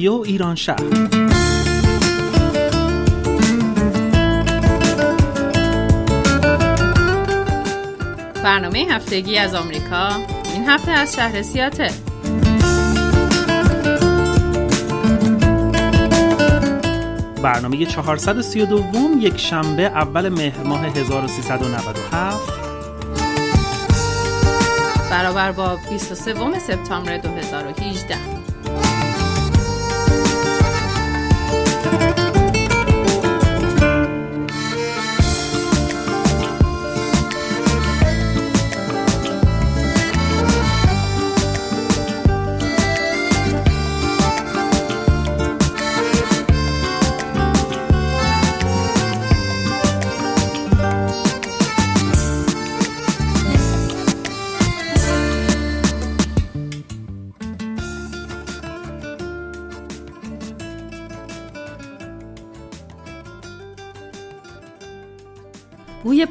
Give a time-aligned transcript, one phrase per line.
[0.00, 0.76] رادیو ایران شهر.
[8.44, 10.08] برنامه هفتگی از آمریکا
[10.54, 11.90] این هفته از شهر سیاتل.
[17.42, 22.40] برنامه 432 یک شنبه اول مهر ماه 1397
[25.10, 28.39] برابر با 23 سپتامبر 2018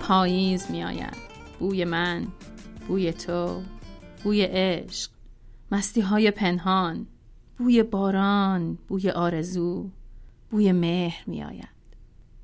[0.09, 1.17] پاییز می آید
[1.59, 2.27] بوی من
[2.87, 3.61] بوی تو
[4.23, 5.11] بوی عشق
[5.71, 7.07] مستی های پنهان
[7.57, 9.89] بوی باران بوی آرزو
[10.51, 11.69] بوی مهر می آید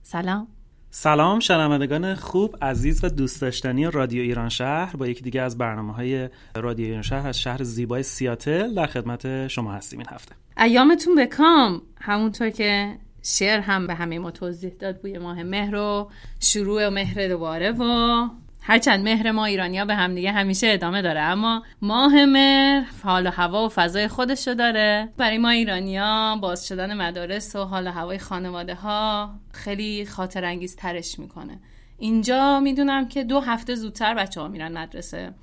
[0.04, 0.48] سلام.
[0.90, 4.96] سلام شنوندگان خوب عزیز و دوست داشتنی رادیو ایران شهر.
[4.96, 9.48] با یکی دیگه از برنامه های رادیو ایران شهر از شهر زیبای سیاتل در خدمت
[9.48, 10.36] شما هستیم این هفته.
[10.58, 12.98] ایامتون بکام همونطور که
[13.28, 18.28] شعر هم به همه ما توضیح داد بوی ماه مهر و شروع مهر دوباره و
[18.62, 21.20] هرچند مهر ما ایرانیا به هم دیگه همیشه ادامه داره.
[21.20, 25.10] اما ماه مهر حال و هوا و فضای خودشو داره.
[25.18, 30.76] برای ما ایرانیا باز شدن مدارس و حال و هوای خانواده ها خیلی خاطر انگیز
[30.76, 31.60] ترش می‌کنه.
[31.98, 35.34] اینجا می‌دونم که دو هفته زودتر بچه ها میرن مدرسه.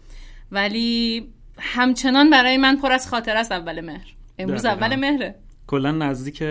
[0.53, 4.15] ولی همچنان برای من پر از خاطر است اول مهر.
[4.39, 5.35] امروز اول مهره.
[5.73, 6.43] کلا نزدیک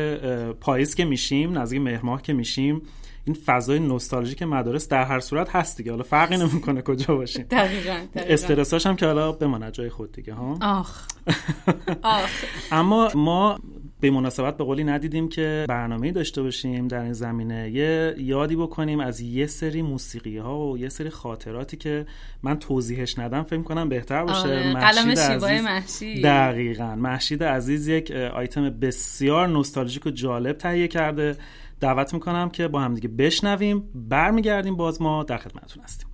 [0.59, 2.81] پاییز که میشیم نزدیک مهر که میشیم
[3.25, 5.91] این فضای نوستالژیک مدارس در هر صورت هست دیگه.
[5.91, 7.45] حالا فرقی نمی‌کنه کجا باشیم.
[7.49, 11.05] دقیقاً, استرساش هم که حالا بماند جای خود دیگه ها؟ آخ.
[12.03, 12.29] آخ.
[12.71, 13.59] اما ما
[14.01, 17.69] به مناسبت به قولی ندیدیم که برنامه داشته باشیم در این زمینه.
[17.69, 22.05] یه یادی بکنیم از یه سری موسیقی ها و یه سری خاطراتی که
[22.43, 24.47] من توضیحش ندم فکر کنم بهتر باشه.
[24.47, 24.73] آره.
[24.73, 26.23] قلم شیبای محشید.
[26.23, 26.95] دقیقا.
[26.95, 31.37] محشید عزیز یک آیتم بسیار نوستالژیک و جالب تهیه کرده.
[31.79, 33.89] دعوت می‌کنم که با هم دیگه بشنویم.
[33.95, 36.07] برمیگردیم باز ما در خدمتتون هستیم.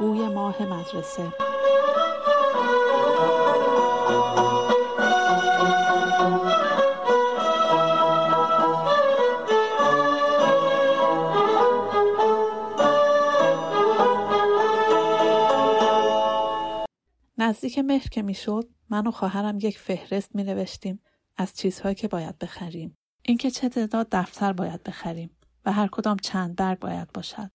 [0.00, 1.51] بوی ماه مدرسه.
[17.62, 21.00] نزدیک مهر که می‌شد من و خواهرم یک فهرست می نوشتیم
[21.36, 22.96] از چیزهایی که باید بخریم.
[23.22, 25.30] اینکه چه تعداد دفتر باید بخریم
[25.64, 27.50] و هر کدام چند برگ باید باشد.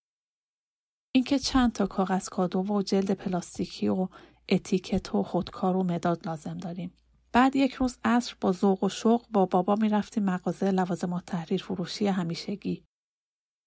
[1.12, 4.08] اینکه چند تا کاغذ کادو و جلد پلاستیکی و
[4.50, 6.94] اتیکت و خودکار و مداد لازم داریم.
[7.32, 11.64] بعد یک روز عصر با ذوق و شوق با بابا می رفتیم مغازه لوازم تحریر
[11.64, 12.84] فروشی همیشگی.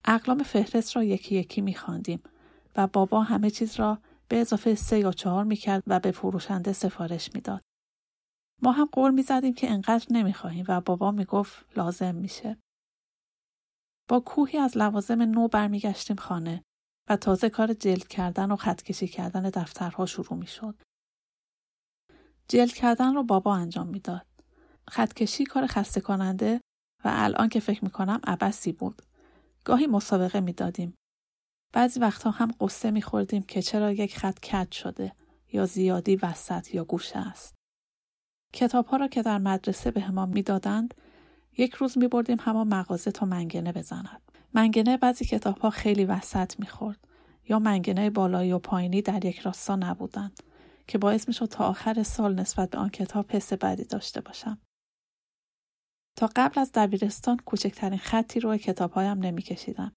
[0.04, 2.22] اقلام فهرست را یکی یکی می خواندیم
[2.76, 3.98] و بابا همه چیز را
[4.30, 7.62] به اضافه سه یا چهار می‌کرد و به فروشنده سفارش می‌داد.
[8.62, 12.58] ما هم قول می‌زدیم که انقدر نمی‌خواهیم و بابا می‌گفت لازم میشه.
[14.08, 16.62] با کوهی از لوازم نو برمیگشتیم خانه
[17.08, 20.82] و تازه کار جلد کردن و خطکشی کردن دفترها شروع می‌شد.
[22.48, 24.26] جلد کردن رو بابا انجام می‌داد.
[24.88, 26.60] خطکشی کار خسته کننده
[27.04, 29.02] و الان که فکر می‌کنم عبسی بود.
[29.64, 30.94] گاهی مسابقه می‌دادیم.
[31.72, 35.12] بعضی وقتها هم قصه میخوردیم که چرا یک خط کج شده
[35.52, 37.54] یا زیادی وسط یا گوشه است.
[38.52, 40.94] کتاب ها را که در مدرسه به همان می‌دادند
[41.58, 44.22] یک روز می بردیم همان مغازه تا منگنه بزند.
[44.54, 47.08] منگنه بعضی کتاب ها خیلی وسط می‌خورد
[47.48, 50.42] یا منگنه بالایی و پایینی در یک راستا نبودند
[50.86, 54.58] که باعث می تا آخر سال نسبت به آن کتاب حس بدی داشته باشم.
[56.16, 59.92] تا قبل از دبیرستان کوچکترین خطی روی کتابهایم نمیکشیدم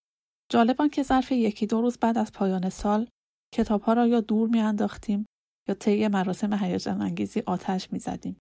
[0.53, 3.07] جالبان که ظرف یکی دو روز بعد از پایان سال
[3.53, 5.25] کتابها را یا دور میانداختیم
[5.69, 8.38] یا طی مراسم هیجان انگیزی آتش می‌زدیم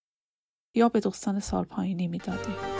[0.76, 2.71] یا به دوستان سال پایینی می‌دادیم.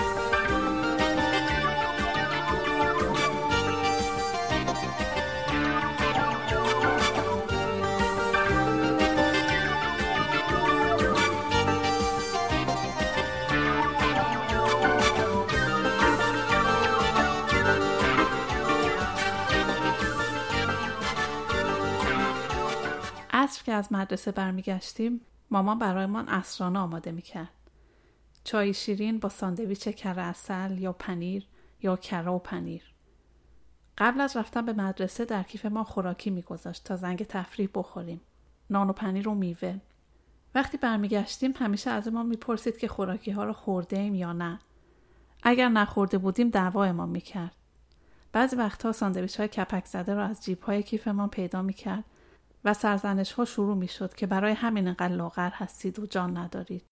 [23.43, 27.53] عصر که از مدرسه برمیگشتیم مامان برایمان اسرانه آماده می‌کرد.
[28.45, 31.47] چای شیرین با ساندویچ کره اصل یا پنیر
[31.83, 32.83] یا کره و پنیر.
[33.99, 38.21] قبل از رفتن به مدرسه در کیف ما خوراکی میگذاشت تا زنگ تفریح بخوریم.
[38.71, 39.79] نان و پنیر و میوه.
[40.55, 44.59] وقتی برمیگشتیم همیشه از ما می‌پرسید که خوراکی ها رو خورده ایم یا نه.
[45.43, 47.57] اگر نخورده بودیم دعوای ما می‌کرد.
[48.33, 52.05] بعضی وقتها ساندویچ های کپک زده را از جیب های کیفمان پیدا می‌کرد
[52.65, 56.87] و سرزنش ها شروع می‌شد که برای همین انقدر لاغر هستید و جان ندارید.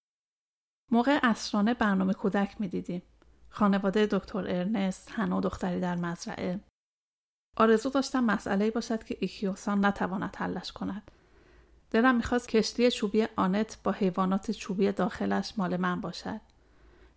[0.93, 3.03] موقع اسرانه برنامه کودک می‌دیدیم.
[3.49, 6.61] خانواده دکتر ارنست هنو دختری در مزرعه.
[7.57, 11.11] آرزو داشتم مسئله باشد که ایکیوسان نتواند حلش کند.
[11.91, 16.41] دلم می‌خواست کشتی چوبی آنت با حیوانات چوبی داخلش مال من باشد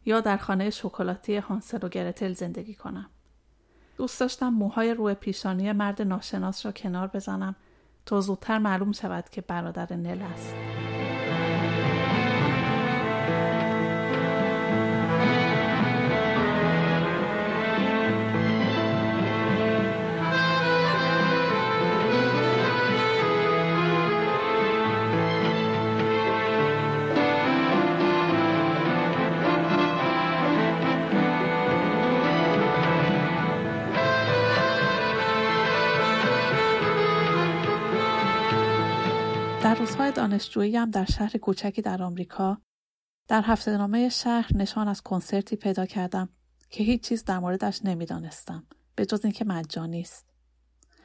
[0.06, 3.10] یا در خانه شکلاتی هانسل و گرتل زندگی کنم.
[3.98, 7.56] دوست داشتم موهای روی پیشانی مرد ناشناس را کنار بزنم
[8.06, 10.56] تا زودتر معلوم شود که برادر نل است.
[40.16, 42.62] دانشجویی هم در شهر کوچکی در آمریکا
[43.28, 46.30] در هفته نامه شهر نشان از کنسرتی پیدا کردم
[46.70, 50.34] که هیچ چیز در موردش نمی‌دانستم به جز اینکه مجانی است.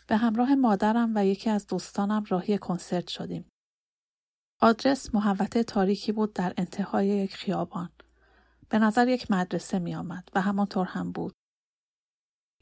[0.06, 3.48] به همراه مادرم و یکی از دوستانم راهی کنسرت شدیم.
[4.60, 7.90] آدرس محوطه تاریکی بود در انتهای یک خیابان.
[8.68, 11.34] به نظر یک مدرسه می آمد و همانطور هم بود.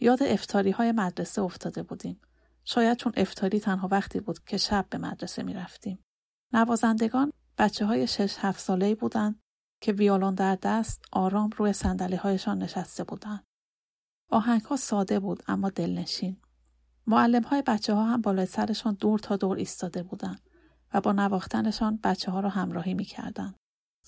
[0.01, 2.21] یاد افتاری های مدرسه افتاده بودیم.
[2.65, 6.06] شاید چون افتاری تنها وقتی بود که شب به مدرسه می رفتیم.
[6.53, 9.41] نوازندگان بچه های شش هفت ساله بودند
[9.81, 13.45] که ویولون در دست آرام روی سندلی هایشان نشسته بودند.
[14.31, 16.37] آهنگ ها ساده بود اما دلنشین.
[17.07, 20.41] معلم های بچه ها هم بالای سرشان دور تا دور ایستاده بودند
[20.95, 23.55] و با نواختنشان بچه ها را همراهی می کردن.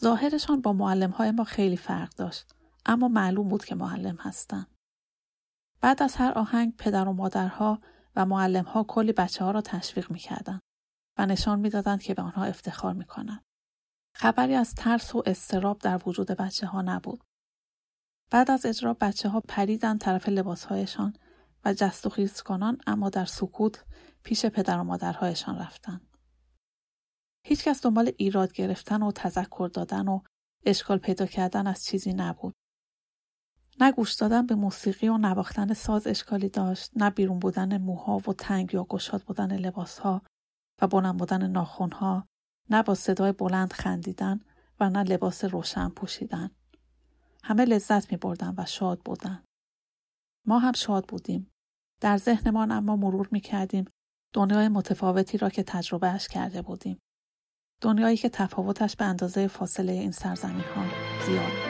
[0.01, 2.55] ظاهرشان با معلم های ما خیلی فرق داشت
[2.87, 4.67] اما معلوم بود که معلم هستند.
[5.81, 7.81] بعد از هر آهنگ پدر و مادرها
[8.17, 10.61] و معلم ها کلی بچه ها را تشویق می کردن
[11.19, 13.45] و نشان می‌دادند که به آنها افتخار می کنند.
[14.15, 17.25] خبری از ترس و استراب در وجود بچه ها نبود.
[18.31, 21.17] بعد از اجرا بچه ها پریدن طرف لباسهایشان
[21.65, 23.85] و جست و خیز کنان اما در سکوت
[24.23, 26.17] پیش پدر و مادرهایشان رفتند.
[27.47, 30.21] هیچکس دنبال ایراد گرفتن و تذکر دادن و
[30.67, 32.55] اشکال پیدا کردن از چیزی نبود.
[33.81, 38.33] نه گوش دادن به موسیقی و نواختن ساز اشکالی داشت نه بیرون بودن موها و
[38.33, 40.23] تنگ یا گشاد بودن لباسها
[40.83, 42.29] و بلند بودن ناخونها
[42.71, 44.41] نه با صدای بلند خندیدن
[44.81, 46.51] و نه لباس روشن پوشیدن.
[47.45, 49.45] همه لذت می بردن و شاد بودن.
[50.47, 51.51] ما هم شاد بودیم.
[52.01, 53.85] در ذهنمان اما مرور می کردیم
[54.33, 56.99] دنیای متفاوتی را که تجربه اش کرده بودیم.
[57.81, 60.85] دنیایی که تفاوتش به اندازه فاصله این سرزمین ها
[61.27, 61.68] زیاد بود.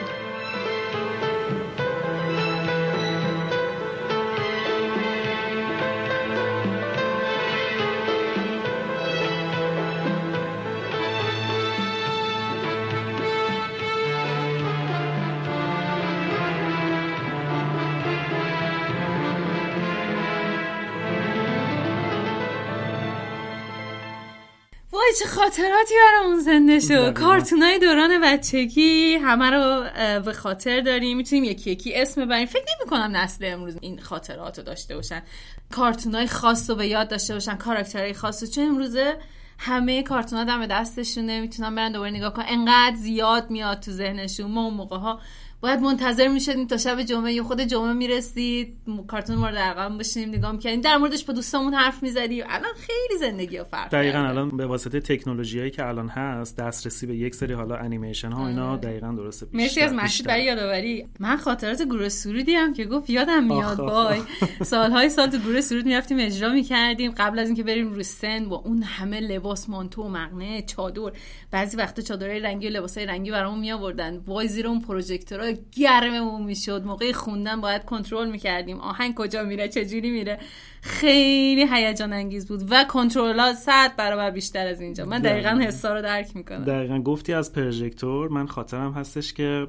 [25.19, 27.13] چه خاطراتی برامون زنده شد.
[27.13, 29.83] کارتونای دوران بچگی همه رو
[30.21, 31.17] به خاطر داریم.
[31.17, 32.45] می‌تونیم یکی یکی اسم ببریم.
[32.45, 35.23] فکر نمی کنم نسل امروز این خاطرات رو داشته باشن.
[35.71, 38.49] کارتونای خاص رو به یاد داشته باشن کاراکترهای خاص رو.
[38.49, 39.17] چون امروزه
[39.57, 41.41] همه کارتونا دم دستشونه.
[41.41, 42.45] می‌تونن برن دوباره نگاه کنن.
[42.49, 44.51] انقدر زیاد میاد تو ذهنشون.
[44.51, 45.19] ما اون موقع ها
[45.61, 50.51] باید منتظر می‌شدیم تا شب جمعه یا خود جمعه می‌رسید کارتون مورد عقب بشینیم نگاه
[50.51, 50.81] می‌کردیم.
[50.81, 52.43] در موردش با دوستامون حرف می‌زدیم.
[52.49, 57.07] الان خیلی زندگی ها فرق دقیقا الان به واسطه تکنولوژی هایی که الان هست دسترسی
[57.07, 58.81] به یک سری حالا انیمیشن ها اینا آره.
[58.81, 59.47] دقیقا درسته.
[59.53, 61.07] مرسی از محشید برای یادآوری.
[61.19, 63.79] من خاطرات گروه سرودی هم که گفت یادم میاد.
[63.79, 64.19] وای.
[64.63, 67.11] سالهای سال تو گروه سرود می‌رفتیم اجرا می‌کردیم.
[67.11, 71.11] قبل از اینکه بریم رو سن با اون همه لباس مانتو و مقنعه چادر.
[71.51, 76.43] بعضی وقتا چادرای رنگی و لباسای رنگی برامون می آوردن وای زیر اون پروژکتورها گرممون
[76.43, 78.79] می‌شد موقع خوندن باید کنترل می‌کردیم.
[78.79, 80.39] آهنگ کجا میره؟ چجوری میره؟
[80.81, 85.05] خیلی هیجان انگیز بود و کنترل ها صد برابر بیشتر از اینجا.
[85.05, 85.49] من دقیقا.
[85.49, 86.63] حسا رو درک می‌کنم.
[86.63, 86.99] دقیقا.
[86.99, 89.67] گفتی از پروژکتور من خاطرم هستش که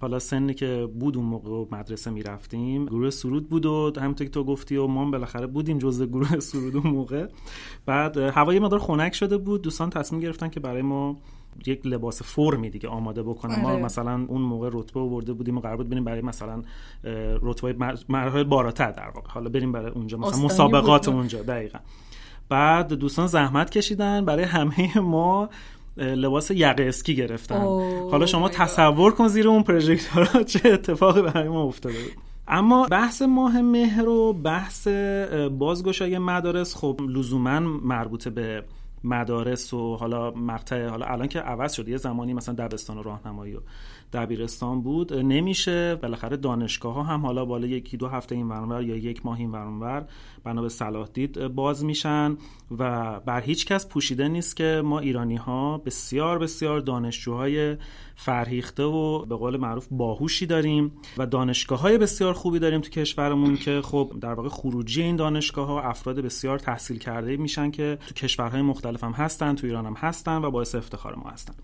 [0.00, 4.44] حالا سنی که بود اون موقع مدرسه می‌رفتیم گروه سرود بود و همونطور که تو
[4.44, 7.26] گفتی و ما بالاخره بودیم جزء گروه سرود اون موقع.
[7.86, 9.62] بعد هوای مقدار خنک شده بود.
[9.62, 11.20] دوستان تصمیم گرفتن که برای ما
[11.66, 13.60] یک لباس فرمی دیگه آماده بکنم.
[13.60, 13.82] ما آره.
[13.82, 16.62] مثلا اون موقع رتبه آورده بودیم و قرار بود بریم برای مثلا
[17.42, 19.28] رتبه مراحل بالاتر در واقع.
[19.28, 21.78] حالا بریم برای اونجا مثلا مسابقات اونجا دقیقا.
[22.48, 25.48] بعد دوستان زحمت کشیدن برای همه ما
[25.96, 27.60] لباس یقه اسکی گرفتن.
[28.10, 32.12] حالا شما تصور کن زیر اون پروژکتورها چه اتفاقی برای ما افتاده بود.
[32.48, 34.88] اما بحث ماه مهر و بحث
[35.58, 38.64] بازگشایی مدارس خب لزوما مربوطه به
[39.04, 43.54] مدارس و حالا مقطع حالا الان که عوض شد یه زمانی مثلا دبستان و راهنمایی
[43.54, 43.60] و
[44.12, 45.12] دبیرستان بود.
[45.12, 45.94] نمیشه.
[45.94, 49.50] بالاخره دانشگاه ها هم حالا بالا یکی دو هفته این ورانور یا یک ماه این
[49.50, 50.06] ورانور
[50.44, 52.36] بنا به صلاح دید باز میشن
[52.78, 57.76] و بر هیچ کس پوشیده نیست که ما ایرانی ها بسیار بسیار دانشجوهای
[58.16, 63.56] فرهیخته و به قول معروف باهوشی داریم و دانشگاه های بسیار خوبی داریم تو کشورمون
[63.56, 68.14] که خب در واقع خروجی این دانشگاه ها افراد بسیار تحصیل کرده میشن که تو
[68.14, 71.54] کشورهای مختلف هم هستن تو ایران هم هستن و باعث افتخار ما هستن.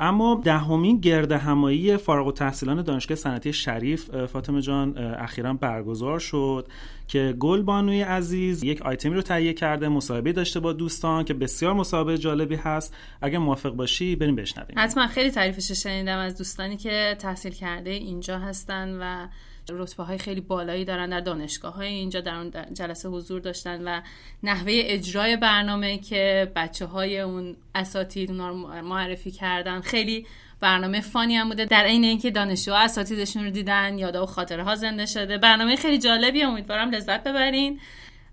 [0.00, 6.68] اما دهمین گرد همایی فارغ التحصیلان دانشگاه صنعتی شریف فاطمه جان اخیرا برگزار شد
[7.08, 11.72] که گل بانوی عزیز یک آیتمی رو تهیه کرده مصاحبه داشته با دوستان که بسیار
[11.72, 12.94] مصاحبه جالبی هست.
[13.22, 14.74] اگه موافق باشی بریم بشنویم.
[14.78, 15.06] حتما.
[15.06, 19.28] خیلی تعریفش شنیدم از دوستانی که تحصیل کرده اینجا هستن و
[19.70, 24.00] رتبه های خیلی بالایی دارن در دانشگاه های اینجا در اون جلسه حضور داشتن و
[24.42, 29.80] نحوه اجرای برنامه که بچه های اون اساتید معرفی کردن.
[29.80, 30.26] خیلی
[30.60, 31.64] برنامه فانی هم بوده.
[31.64, 35.38] در عین اینکه دانشجو اساتیدشون رو دیدن یادا و خاطره ها زنده شده.
[35.38, 37.80] برنامه خیلی جالبی امیدوارم لذت ببرین.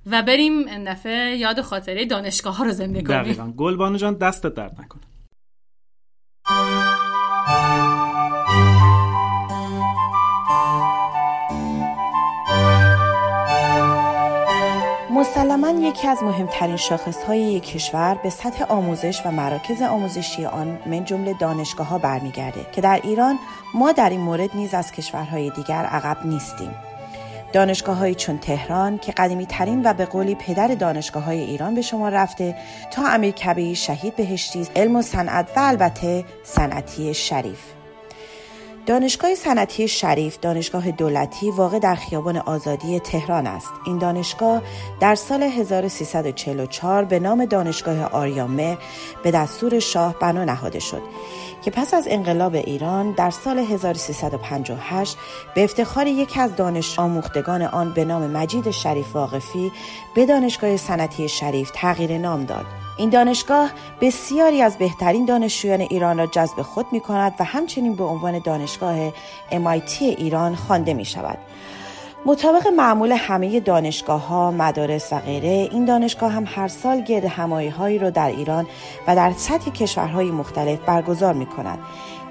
[0.06, 3.22] و بریم دفعه یاد خاطره دانشگاه ها رو زنده کنیم.
[3.22, 3.54] دقیقا.
[3.58, 5.04] گلبانو جان دستت درد نکنه.
[15.24, 21.06] مسلما یکی از مهمترین شاخصهای یک کشور به سطح آموزش و مراکز آموزشی آن من
[21.06, 23.40] جمله دانشگاه ها برمیگرده که در ایران
[23.74, 26.76] ما در این مورد نیز از کشورهای دیگر عقب نیستیم.
[27.54, 32.10] دانشگاه چون تهران که قدیمی ترین و به قولی پدر دانشگاه های ایران به شما
[32.10, 32.56] رفته
[32.92, 37.83] تا امیر کبی شهید بهشتی علم و صنعت و البته صنعتی شریف.
[38.86, 43.72] دانشگاه صنعتی شریف دانشگاه دولتی واقع در خیابان آزادی تهران است.
[43.86, 44.62] این دانشگاه
[45.00, 48.78] در سال 1344 به نام دانشگاه آریامه
[49.24, 51.02] به دستور شاه بنا نهاده شد
[51.62, 55.18] که پس از انقلاب ایران در سال 1358
[55.56, 59.72] به افتخار یکی از دانش آموختگان آن به نام مجید شریف واقفی
[60.16, 62.83] به دانشگاه صنعتی شریف تغییر نام داد.
[62.98, 63.70] این دانشگاه
[64.02, 69.10] بسیاری از بهترین دانشجویان ایران را جذب خود می کند و همچنین به عنوان دانشگاه
[69.52, 71.38] MIT ایران خوانده می شود.
[72.26, 77.70] مطابق معمول همه دانشگاه ها، مدارس و غیره این دانشگاه هم هر سال گرد همایی
[77.70, 78.68] هایی را در ایران
[79.08, 81.80] و در سطح کشورهای مختلف برگزار می کند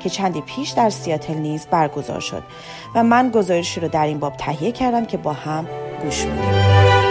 [0.00, 2.42] که چندی پیش در سیاتل نیز برگزار شد
[2.94, 5.66] و من گزارشی را در این باب تهیه کردم که با هم
[6.02, 7.01] گوش میدیم.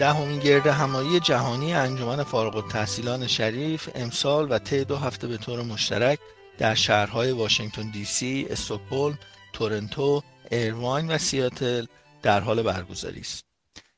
[0.00, 5.62] دهمین گرد همایی جهانی انجمن فارغ التحصیلان شریف امسال و طی دو هفته به طور
[5.62, 6.18] مشترک
[6.58, 9.18] در شهرهای واشنگتن دی سی، استکهلم،
[9.52, 11.86] تورنتو، ایرواین و سیاتل
[12.22, 13.44] در حال برگزاری است.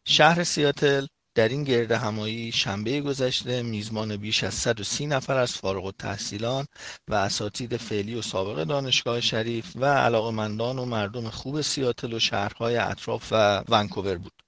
[0.04, 5.84] شهر سیاتل در این گرد همایی شنبه گذشته میزبان بیش از 130 نفر از فارغ
[5.84, 6.66] التحصیلان
[7.08, 12.76] و اساتید فعلی و سابق دانشگاه شریف و علاقمندان و مردم خوب سیاتل و شهرهای
[12.76, 14.41] اطراف و ونکوور بود.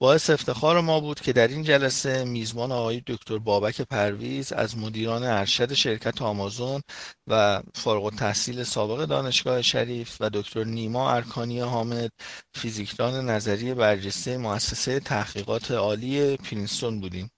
[0.00, 5.22] باعث افتخار ما بود که در این جلسه میزبان آقای دکتر بابک پرویز از مدیران
[5.22, 6.80] ارشد شرکت آمازون
[7.26, 12.10] و فارغ التحصیل سابق دانشگاه شریف و دکتر نیما ارکانی حامد
[12.54, 17.30] فیزیکدان نظری برجسته مؤسسه تحقیقات عالی پرینستون بودیم.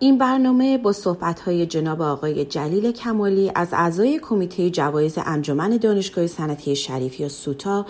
[0.00, 6.76] این برنامه با صحبت‌های جناب آقای جلیل کمالی از اعضای کمیته جوایز انجمن دانشگاه صنعتی
[6.76, 7.86] شریف یا سوتا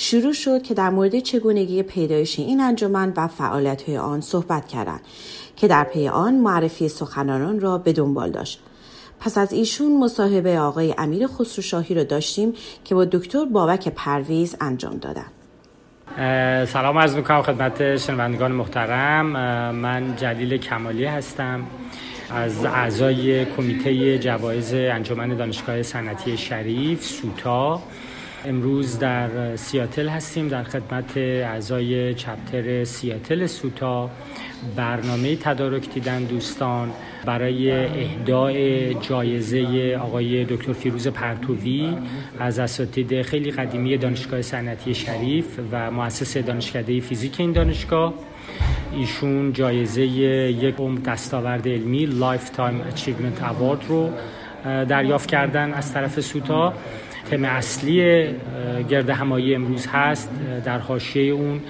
[0.00, 5.00] شروع شد که در مورد چگونگی پیدایش این انجمن و فعالیت‌های آن صحبت کردند
[5.56, 8.60] که در پی آن معرفی سخنرانان را به دنبال داشت.
[9.20, 12.52] پس از ایشون مصاحبه آقای امیر خسروشاهی را داشتیم
[12.84, 15.32] که با دکتر بابک پرویز انجام دادند.
[16.66, 19.26] سلام عرض می‌کنم خدمت شنوندگان محترم
[19.74, 21.66] من جلیل کمالی هستم
[22.30, 27.82] از اعضای کمیته جوایز انجمن دانشگاه صنعتی شریف سوتا
[28.48, 34.10] امروز در سیاتل هستیم در خدمت اعضای چپتر سیاتل سوتا.
[34.76, 36.90] برنامه تدارک دیدن دوستان
[37.24, 41.96] برای اهدای جایزه آقای دکتر فیروز پرتوی
[42.38, 48.14] از اساتید خیلی قدیمی دانشگاه صنعتی شریف و مؤسس دانشکده فیزیک این دانشگاه.
[48.92, 54.10] ایشون جایزه یک عمر دستاورد علمی Lifetime Achievement Award رو
[54.64, 56.74] دریافت کردن از طرف SUTA.
[57.30, 58.26] تم اصلی
[58.88, 60.30] گرد همایی امروز هست
[60.64, 61.60] در حاشیه اون.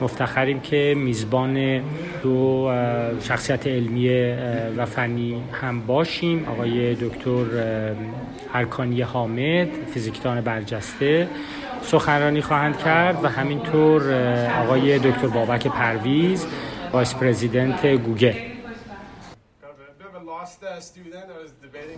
[0.00, 1.82] مفتخریم که میزبان
[2.22, 2.72] دو
[3.22, 4.08] شخصیت علمی
[4.76, 6.44] و فنی هم باشیم.
[6.48, 7.44] آقای دکتر
[8.54, 11.28] ارکانی حامد فیزیکدان برجسته.
[11.82, 14.02] سخنرانی خواهند کرد و همینطور
[14.64, 16.46] آقای دکتر بابک پرویز
[16.92, 18.47] vice president گوگل.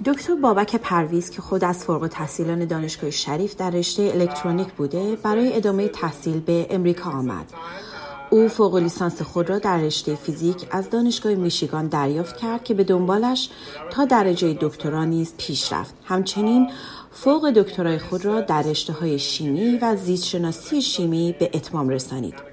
[0.05, 5.57] دکتر بابک پرویز که خود از فوق تحصیلان دانشگاه شریف در رشته الکترونیک بوده برای
[5.57, 7.53] ادامه تحصیل به امریکا آمد.
[8.31, 12.85] او فوق لیسانس خود را در رشته فیزیک از دانشگاه میشیگان دریافت کرد که به
[12.85, 13.51] دنبالش
[13.91, 15.95] تا درجه دکترا نیز پیش رفت.
[16.05, 16.71] همچنین
[17.13, 22.50] فوق دکترای خود را در رشته های شیمی و زیستشناسی شیمی به اتمام رسانید.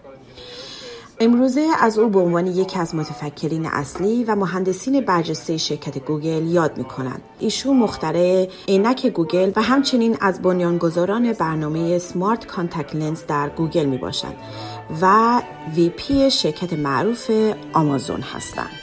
[1.19, 6.77] امروزه از او به عنوان یکی از متفکرین اصلی و مهندسین برجسته شرکت گوگل یاد
[6.77, 7.21] می کنند.
[7.39, 13.97] ایشون مخترع عینک گوگل و همچنین از بنیانگذاران برنامه smart contact lens در گوگل می
[13.97, 14.35] باشند
[15.01, 15.41] و
[15.75, 17.31] وی پی شرکت معروف
[17.73, 18.76] آمازون هستند.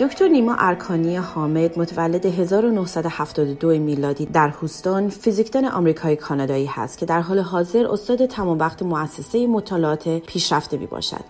[0.00, 7.20] دکتر نیما ارکانی حامد متولد 1972 میلادی در هوستون فیزیکدان آمریکایی کانادایی هست که در
[7.20, 11.24] حال حاضر استاد تمام وقت مؤسسه مطالعات پیشرفته می باشد.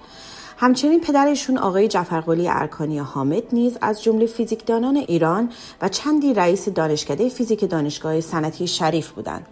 [0.58, 5.50] همچنین پدرشون آقای جعفرقلی ارکانی حامد نیز از جمله فیزیکدانان ایران
[5.82, 9.46] و چندی رئیس دانشکده فیزیک دانشگاه صنعتی شریف بودند.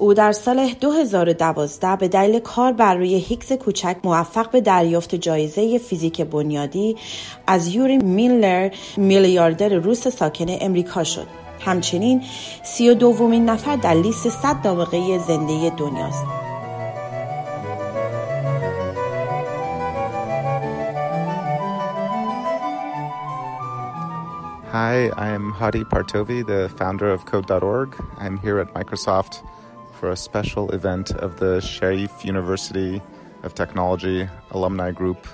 [0.00, 5.78] او در سال 2012 به دلیل کار بر روی هیکس کوچک موفق به دریافت جایزه
[5.78, 6.96] فیزیک بنیادی
[7.46, 11.26] از یوری میلر میلیاردر روس ساکن امریکا شد.
[11.60, 12.22] همچنین
[12.62, 16.24] سی و دومین نفر در لیست صد دامقه زنده دنیاست.
[24.72, 27.90] Hi, I am Hadi Partovi, the founder of Code.org.
[28.18, 29.42] I'm here at Microsoft
[30.00, 33.02] for a special event of the Sharif University
[33.42, 35.26] of Technology alumni group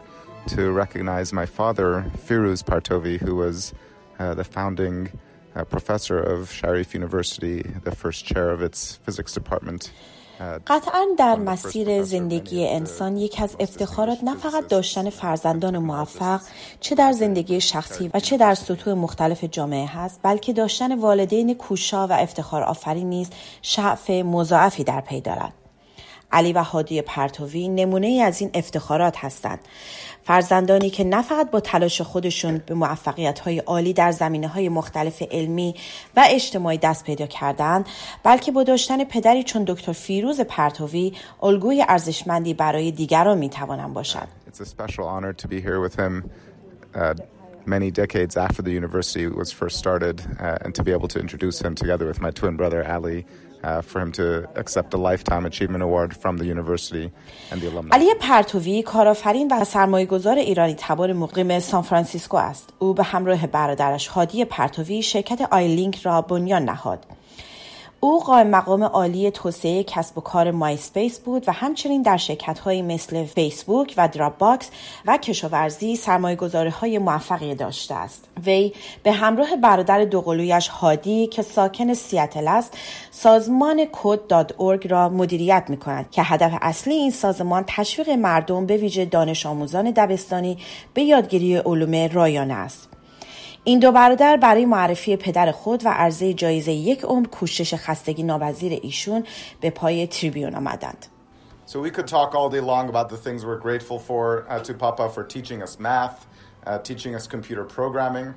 [0.49, 3.73] to recognize my father, Firuz Partovi, who was
[4.19, 5.09] uh, the founding
[5.55, 9.93] uh, professor of Sharif University, the first chair of its physics department.
[10.67, 16.41] قطعا در مسیر زندگی انسان یکی از افتخارات نه فقط داشتن فرزندان موفق
[16.81, 22.07] چه در زندگی شخصی و چه در سطوح مختلف جامعه هست بلکه داشتن والدین کوشا
[22.07, 23.31] و افتخار آفرین نیز
[23.63, 25.66] شعف مضاعفی در پی دارد.
[26.37, 29.59] علی و هادی پرتوی نمونه ای از این افتخارات هستند.
[30.27, 35.23] فرزندانی که نه فقط با تلاش خودشون به موفقیت های عالی در زمینه های مختلف
[35.31, 35.75] علمی
[36.17, 37.87] و اجتماعی دست پیدا کردند
[38.23, 44.29] بلکه با داشتن پدری چون دکتر فیروز پرتوی الگوی ارزشمندی برای دیگران می توانند باشند
[47.67, 51.61] many decades after the university was first started, uh, and to be able to introduce
[51.61, 53.27] him together with my twin brother Ali
[53.67, 54.27] For him to
[54.63, 57.11] accept the Lifetime Achievement Award from the university
[57.53, 57.91] and the alumni.
[57.93, 62.69] علی پرتوی کارآفرین و سرمایه‌گذار ایرانی تبار مقیم سان فرانسیسکو است.
[62.79, 67.07] او به همراه برادرش هادی پرتوی شرکت iLike را بنیان نهاد.
[68.01, 72.83] او قائم مقام عالی توسعه کسب و کار MySpace بود و همچنین در شرکت های
[72.83, 74.71] مثل فیسبوک و Dropbox
[75.07, 78.29] و کشاورزی سرمایه های موفقی داشته است.
[78.45, 82.79] وی به همراه برادر دوقلویش هادی که ساکن سیاتل است
[83.11, 89.05] سازمان کد را مدیریت می کند که هدف اصلی این سازمان تشویق مردم به ویژه
[89.05, 90.59] دانش آموزان دبستانی
[90.95, 92.96] به یادگیری علوم رایانه است.
[93.69, 98.81] این دو برادر برای معرفی پدر خود و عرضه جایزه یک عمر کوشش خستگی ناپذیر
[98.83, 99.25] ایشون
[99.61, 101.07] به پای تریبیون آمدند.
[101.67, 104.73] So we could talk all day long about the things we're grateful for uh, to
[104.75, 106.27] Papa for teaching us math,
[106.67, 108.35] uh, teaching us computer programming.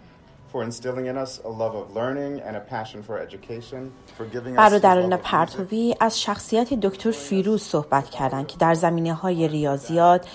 [4.56, 10.28] برادران پرتوی از شخصیت دکتر فیروز صحبت کردند که در زمینه های ریاضیات،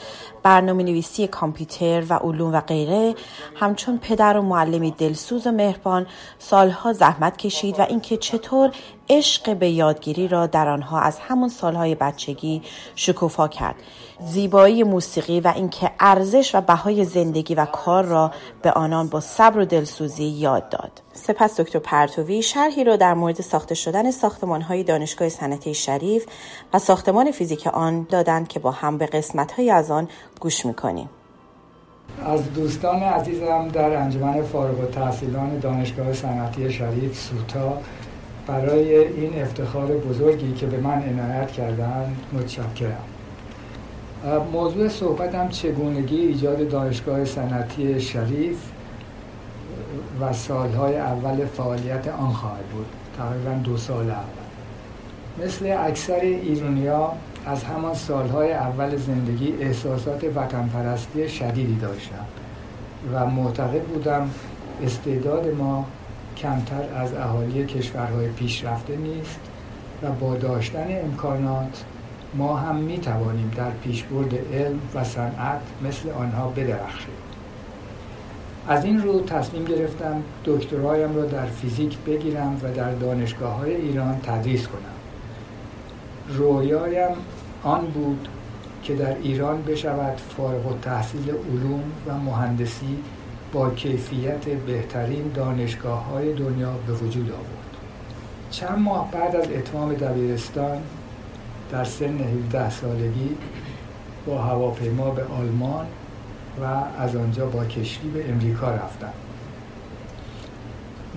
[0.44, 3.14] برنامه نویسی کامپیوتر و علوم و غیره
[3.54, 6.06] همچون پدر و معلمی دلسوز و مهربان
[6.38, 8.70] سالها زحمت کشید و اینکه چطور
[9.08, 12.62] عشق به یادگیری را در آنها از همون سالهای بچگی
[12.94, 13.74] شکوفا کرد.
[14.20, 18.30] زیبایی موسیقی و اینکه ارزش و بهای زندگی و کار را
[18.62, 21.02] به آنان با صبر و دلسوزی یاد داد.
[21.12, 26.26] سپس دکتر پرتوی شرحی را در مورد ساخته شدن ساختمانهای دانشگاه صنعتی شریف
[26.72, 30.08] و ساختمان فیزیک آن دادند که با هم به قسمتهایی از آن
[30.40, 31.08] گوش می‌کنیم.
[32.26, 37.78] از دوستان عزیزم در انجمن فارغ التحصیلان دانشگاه صنعتی شریف سوتا
[38.46, 43.04] برای این افتخار بزرگی که به من عنایت کردن متشکرم.
[44.52, 48.56] موضوع صحبتم چگونگی ایجاد دانشگاه صنعتی شریف
[50.20, 52.86] و سالهای اول فعالیت آن خواهد بود.
[53.18, 55.44] تقریبا دو سال اول.
[55.44, 57.12] مثل اکثر ایرونیا
[57.46, 62.24] از همان سالهای اول زندگی احساسات وطن پرستی شدیدی داشتم
[63.12, 64.30] و معتقد بودم
[64.82, 65.86] استعداد ما
[66.36, 69.40] کمتر از اهالی کشورهای پیشرفته نیست
[70.02, 71.84] و با داشتن امکانات
[72.34, 77.14] ما هم می توانیم در پیشبرد علم و صنعت مثل آنها بدرخشیم.
[78.68, 84.20] از این رو تصمیم گرفتم دکترایم را در فیزیک بگیرم و در دانشگاه های ایران
[84.22, 84.94] تدریس کنم.
[86.28, 87.16] رویایم
[87.64, 88.28] آن بود
[88.82, 92.98] که در ایران بشود فارغ و تحصیل علوم و مهندسی
[93.52, 97.76] با کیفیت بهترین دانشگاه های دنیا به وجود آورد.
[98.50, 100.78] چند ماه بعد از اتمام دبیرستان
[101.72, 103.36] در سن 17 سالگی
[104.26, 105.86] با هواپیما به آلمان
[106.62, 106.64] و
[106.98, 109.12] از آنجا با کشتی به امریکا رفتم.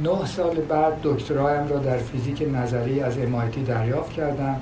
[0.04, 4.62] نه سال بعد دکترایم را در فیزیک نظری از MIT دریافت کردم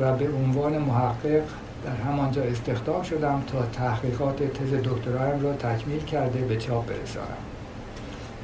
[0.00, 1.42] و به عنوان محقق
[1.84, 7.26] در همانجا استخدام شدم تا تحقیقات تز دکترایم را تکمیل کرده به چاپ برسانم.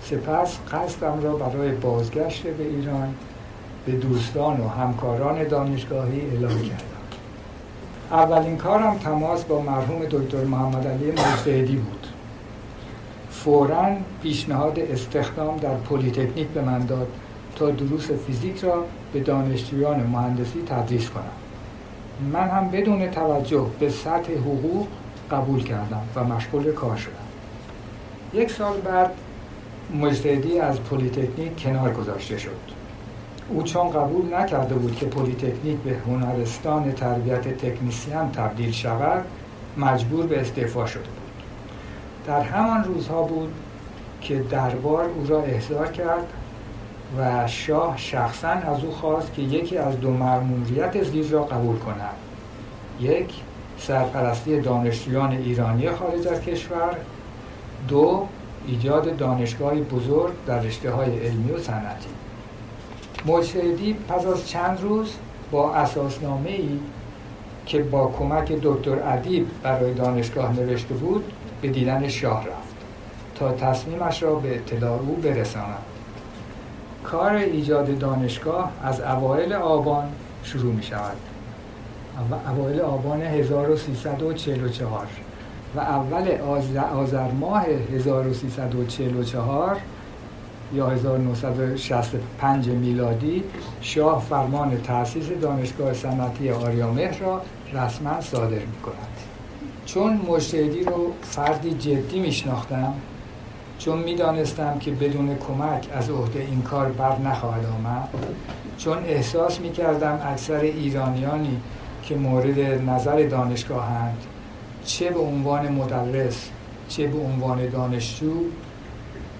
[0.03, 3.15] سپس قصدم را برای بازگشت به ایران
[3.87, 6.97] به دوستان و همکاران دانشگاهی اعلام کردم.
[8.11, 12.07] اولین کارم تماس با مرحوم دکتر محمد علی مجتهدی بود.
[13.31, 13.87] فورا
[14.23, 17.09] پیشنهاد استخدام در پلیتکنیک به من داد
[17.57, 21.23] تا دروس فیزیک را به دانشجویان مهندسی تدریس کنم.
[22.33, 24.87] من هم بدون توجه به سطح حقوق
[25.31, 27.13] قبول کردم و مشغول کار شدم.
[28.33, 29.11] یک سال بعد
[30.01, 32.77] مجتهدی از پلیتکنیک کنار گذاشته شد.
[33.49, 39.25] او چون قبول نکرده بود که پلیتکنیک به هنرستان تربیت تکنیسیان تبدیل شود
[39.77, 41.45] مجبور به استعفا شده بود.
[42.27, 43.53] در همان روزها بود
[44.21, 46.27] که دربار او را احضار کرد
[47.19, 52.15] و شاه شخصا از او خواست که یکی از دو مأموریت زیر را قبول کند.
[53.01, 53.35] یک
[53.79, 56.97] سرپرستی دانشجویان ایرانی خارج از کشور.
[57.89, 58.27] دو
[58.67, 62.09] ایجاد دانشگاهی بزرگ در رشته های علمی و صنعتی.
[63.27, 65.15] مجتهدی پس از چند روز
[65.51, 66.79] با اساسنامه ای
[67.67, 72.77] که با کمک دکتر ادیب برای دانشگاه نوشته بود به دیدن شاه رفت
[73.35, 75.96] تا تصمیمش را به اطلاع او برساند.
[77.11, 80.05] کار ایجاد دانشگاه از اوایل آبان
[80.43, 81.17] شروع می شود.
[82.49, 85.07] اوایل آبان 1344
[85.77, 86.29] و اول
[86.95, 87.65] آذر ماه
[87.95, 89.81] 1344
[90.75, 93.45] یا 1965 میلادی
[93.81, 97.43] شاه فرمان تأسیس دانشگاه صنعتی آریامهر را
[97.73, 99.17] رسما صادر می کند.
[99.87, 102.95] چون مجتهدی رو فردی جدی میشناختم
[103.79, 108.09] چون می‌دانستم که بدون کمک از عهده این کار بر نخواهد آمد
[108.79, 111.61] چون احساس می‌کردم اکثر ایرانیانی
[112.03, 112.59] که مورد
[112.91, 114.17] نظر دانشگاهند
[114.85, 116.49] چه به عنوان مدرس
[116.89, 118.35] چه به عنوان دانشجو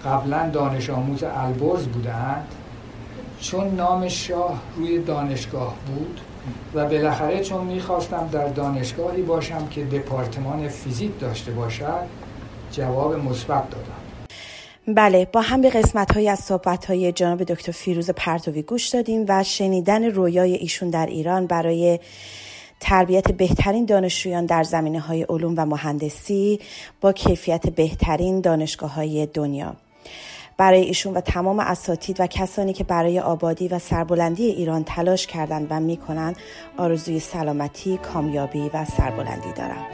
[0.05, 2.47] قبلا دانش آموز البرز بودند
[3.39, 6.19] چون نام شاه روی دانشگاه بود
[6.73, 12.03] و بالاخره چون می‌خواستم در دانشگاهی باشم که دپارتمان فیزیک داشته باشد
[12.71, 13.96] جواب مثبت دادم.
[14.87, 19.25] بله با هم به قسمت های از صحبت های جناب دکتر فیروز پرتوی گوش دادیم
[19.27, 21.99] و شنیدن رویای ایشون در ایران برای
[22.79, 26.59] تربیت بهترین دانشجویان در زمینه های علوم و مهندسی
[27.01, 29.75] با کیفیت بهترین دانشگاه های دنیا
[30.57, 35.67] برای ایشون و تمام اساتید و کسانی که برای آبادی و سربلندی ایران تلاش کردند
[35.69, 36.35] و می‌کنند
[36.77, 39.85] آرزوی سلامتی، کامیابی و سربلندی دارم.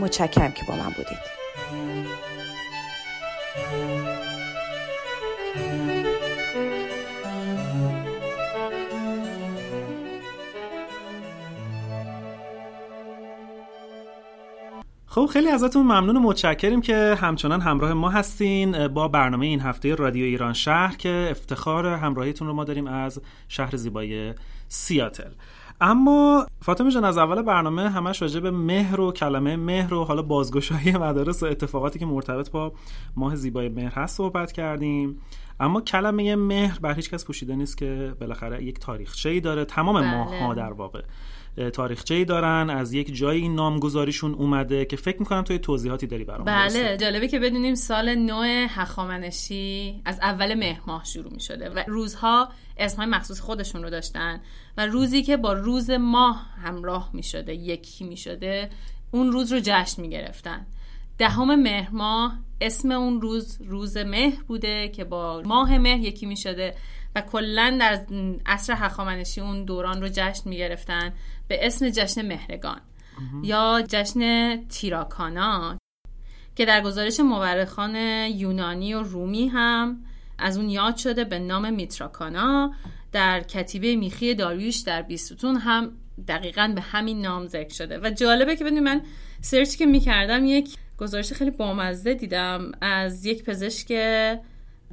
[0.00, 2.41] متشکرم که با من بودید.
[15.14, 19.94] خب خیلی ازتون ممنون و متشکریم که همچنان همراه ما هستین با برنامه این هفته
[19.94, 24.34] رادیو ایران شهر که افتخار همراهیتون رو ما داریم از شهر زیبای
[24.68, 25.30] سیاتل.
[25.80, 30.22] اما فاطمه جان از اول برنامه همش راجع به مهر و کلمه مهر و حالا
[30.22, 32.72] بازگشایی مدارس و اتفاقاتی که مرتبط با
[33.16, 35.20] ماه زیبای مهر هست صحبت کردیم.
[35.60, 39.64] اما کلمه مهر بر هیچ کس پوشیده نیست که بالاخره یک تاریخچه ای داره.
[39.64, 40.14] تمام بله.
[40.14, 41.02] ماه ها در واقع.
[41.72, 46.24] تاریخچه ای دارن از یک جایی این نامگذاریشون اومده که فکر می‌کنم توی توضیحاتی داری
[46.24, 51.84] برام بله جالبه که بدونیم سال نو هخامنشی از اول مهر ماه شروع می‌شده و
[51.86, 54.40] روزها اسمهای مخصوص خودشون رو داشتن
[54.76, 58.70] و روزی که با روز ماه همراه می‌شده یکی می‌شده
[59.10, 60.66] اون روز رو جشن می‌گرفتن.
[61.18, 66.36] دهم مهر ماه اسم اون روز روز مهر بوده که با ماه مهر یکی می
[66.36, 66.74] شده
[67.14, 68.00] و کلا در
[68.46, 71.12] عصر هخامنشی اون دوران رو جشن می گرفتن
[71.48, 72.80] به اسم جشن مهرگان
[73.42, 75.78] یا جشن تیراکانا
[76.56, 80.04] که در گزارش مورخان یونانی و رومی هم
[80.38, 82.74] از اون یاد شده به نام میتراکانا.
[83.12, 85.92] در کتیبه میخی داریوش در بیستون هم
[86.28, 87.98] دقیقا به همین نام ذکر شده.
[87.98, 89.02] و جالبه که بدونی من
[89.40, 93.92] سرچ که می‌کردم یک گزارش خیلی بامزه دیدم از یک پزشک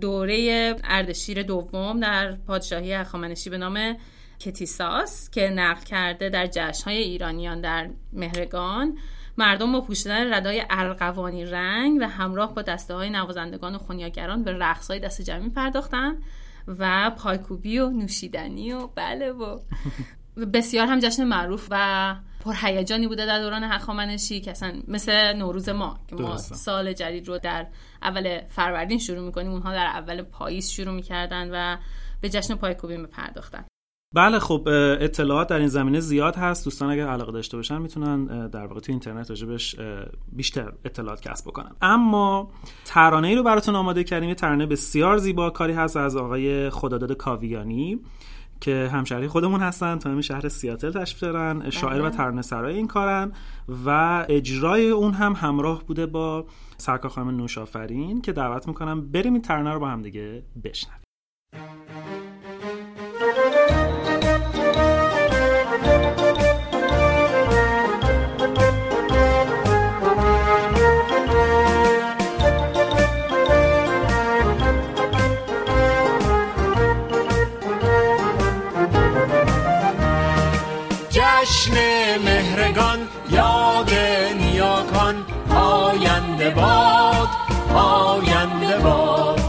[0.01, 3.95] دوره اردشیر دوم در پادشاهی هخامنشی به نام
[4.39, 8.97] کتیساس که نقل کرده در جشنهای ایرانیان در مهرگان
[9.37, 14.51] مردم با پوشیدن ردای ارغوانی رنگ و همراه با دسته های نوازندگان و خونیاگران به
[14.51, 16.17] رقص های دست جمعی پرداختن
[16.67, 19.59] و پایکوبی و نوشیدنی و بله و
[20.53, 25.99] بسیار هم جشن معروف و پرهیجانی بوده در دوران هخامنشی که اصلا مثل نوروز ما
[26.07, 27.67] که ما سال جدید رو در
[28.01, 31.77] اول فروردین شروع می‌کنیم اونها در اول پاییز شروع می‌کردن و
[32.21, 33.65] به جشن پایکوبی میپرداختن
[34.15, 34.67] بله خب
[34.99, 36.65] اطلاعات در این زمینه زیاد هست.
[36.65, 39.75] دوستان اگر علاقه داشته باشن می‌تونن در واقع تو اینترنت راجبش
[40.31, 41.71] بیشتر اطلاعات کسب بکنن.
[41.81, 42.51] اما
[42.85, 44.29] ترانه ای رو براتون آماده کردیم.
[44.29, 47.99] یه ترانه بسیار زیبا کاری هست از آقای خداداد کاویانی
[48.61, 49.99] که همشهری خودمون هستن.
[49.99, 51.69] تا همین شهر سیاتل تشریف دارن.
[51.69, 52.11] شاعر و بله.
[52.11, 53.31] ترانه سرای این کارن
[53.85, 56.45] و اجرای اون هم همراه بوده با
[56.77, 60.99] سرکار خانم نوشافرین که دعوت می‌کنم بریم این ترانه رو با هم دیگه بشنویم.
[85.49, 87.29] پاینده باد
[87.69, 89.39] پاینده باد.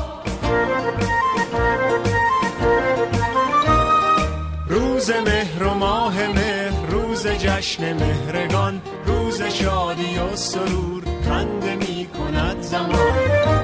[4.69, 12.61] روز مهر و ماه مهر روز جشن مهرگان روز شادی و سرور خنده می کند
[12.61, 13.60] زمان.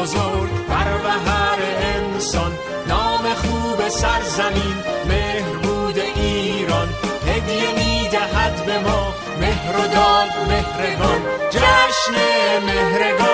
[0.00, 1.58] بزرگ بر بهر
[1.96, 2.52] انسان.
[2.88, 4.76] نام خوب سرزمین
[5.08, 6.88] مهر بود ایران.
[7.26, 11.20] هدیه می‌دهد به ما مهر و داد مهرگان.
[11.50, 12.16] جشن
[12.66, 13.29] مهرگان.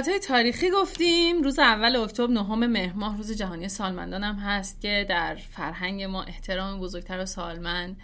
[0.00, 1.42] مناسبت های تاریخی گفتیم.
[1.42, 6.80] روز اول اکتبر نهم مهر روز جهانی سالمندان هم هست که در فرهنگ ما احترام
[6.80, 7.96] بزرگتر و سالمند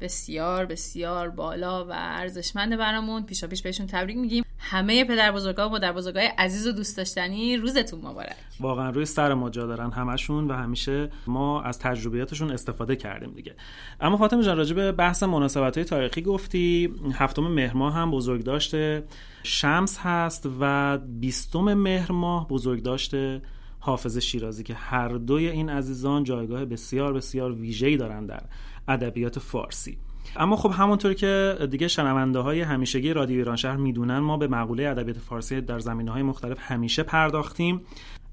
[0.00, 3.22] بسیار بسیار بالا و ارزشمند برامون.
[3.22, 4.44] پیشا پیش بهشون تبریک میگیم.
[4.58, 8.36] همه پدر بزرگا و مادر بزرگای عزیز و دوست داشتنی روزتون مبارک.
[8.60, 13.54] واقعا روی سر ما جا دارن همشون و همیشه ما از تجربیاتشون استفاده کردیم دیگه.
[14.00, 16.94] اما فاطمه جان راجع به بحث مناسبت های تاریخی گفتی.
[17.14, 19.04] هفتم مهر هم بزرگ داشته.
[19.46, 23.42] شمس هست و بیستم مهر ماه بزرگ داشته
[23.80, 28.42] حافظ شیرازی که هر دوی این عزیزان جایگاه بسیار بسیار ویژه‌ای دارن در
[28.88, 29.98] ادبیات فارسی.
[30.36, 34.88] اما خب همونطور که دیگه شنونده های همیشگی رادیو ایران شهر می‌دونن ما به مقوله
[34.88, 37.80] ادبیات فارسی در زمینه های مختلف همیشه پرداختیم.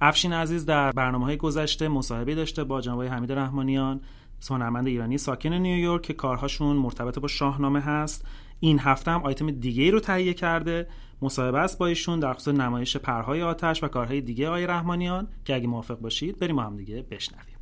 [0.02, 4.02] افشین عزیز در برنامه های گذشته مصاحبه داشته با جناب حمید رحمانیان
[4.50, 8.26] هنرمند ایرانی ساکن نیویورک که کارهاشون مرتبط با شاهنامه هست.
[8.64, 10.88] این هفته هم آیتم دیگه رو تهیه کرده.
[11.22, 15.56] مصاحبه است با ایشون در خصوص نمایش پرهای آتش و کارهای دیگه آقای رحمانیان که
[15.56, 17.61] اگه موافق باشید بریم هم دیگه بشنویم.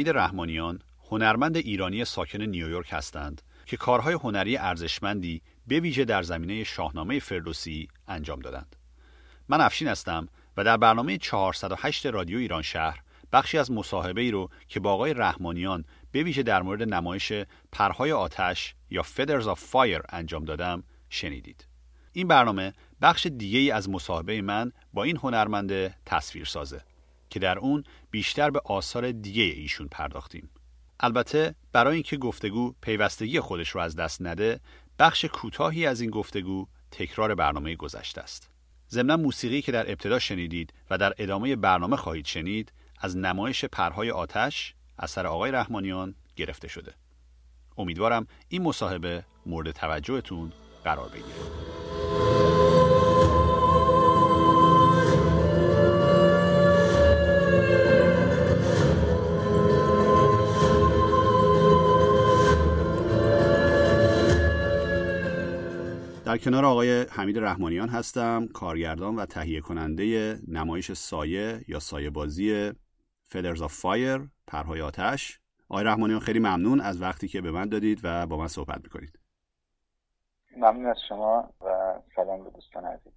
[0.00, 0.78] حمید رحمانیان
[1.10, 7.88] هنرمند ایرانی ساکن نیویورک هستند که کارهای هنری ارزشمندی به ویژه در زمینه شاهنامه فردوسی
[8.08, 8.76] انجام دادند.
[9.48, 13.00] من افشین هستم و در برنامه 408 رادیو ایران شهر
[13.32, 17.32] بخشی از مصاحبه ای رو که با آقای رحمانیان به ویژه در مورد نمایش
[17.72, 21.66] پرهای آتش یا Feathers of Fire انجام دادم شنیدید.
[22.12, 25.72] این برنامه بخش دیگه ای از مصاحبه من با این هنرمند
[26.04, 26.82] تصویر سازه.
[27.30, 30.50] که در اون بیشتر به آثار دیگه ایشون پرداختیم.
[31.00, 34.60] البته برای اینکه گفتگو پیوستگی خودش رو از دست نده،
[34.98, 38.50] بخش کوتاهی از این گفتگو تکرار برنامه گذشته است.
[38.90, 44.10] ضمن موسیقی که در ابتدا شنیدید و در ادامه برنامه خواهید شنید از نمایش پرهای
[44.10, 46.94] آتش اثر آقای رحمانیان گرفته شده.
[47.78, 50.52] امیدوارم این مصاحبه مورد توجهتون
[50.84, 51.89] قرار بگیره.
[66.30, 72.72] در کنار آقای حمید رحمانیان هستم کارگردان و تهیه کننده نمایش سایه یا سایه بازی
[73.22, 75.40] Feathers of Fire پرهای آتش.
[75.68, 79.18] آقای رحمانیان خیلی ممنون از وقتی که به من دادید و با من صحبت می‌کنید.
[80.56, 83.12] ممنون از شما و سلام به دوستان عزیز.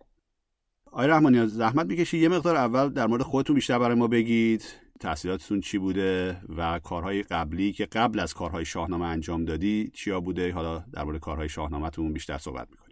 [0.85, 4.63] آقای رحمانیان زحمت می‌کشید یه مقدار اول در مورد خودتون بیشتر برای ما بگید.
[4.99, 10.53] تحصیلاتتون چی بوده و کارهای قبلی که قبل از کارهای شاهنامه انجام دادی چیا بوده؟
[10.53, 12.82] حالا در مورد کارهای شاهنامهتون بیشتر صحبت می‌کنید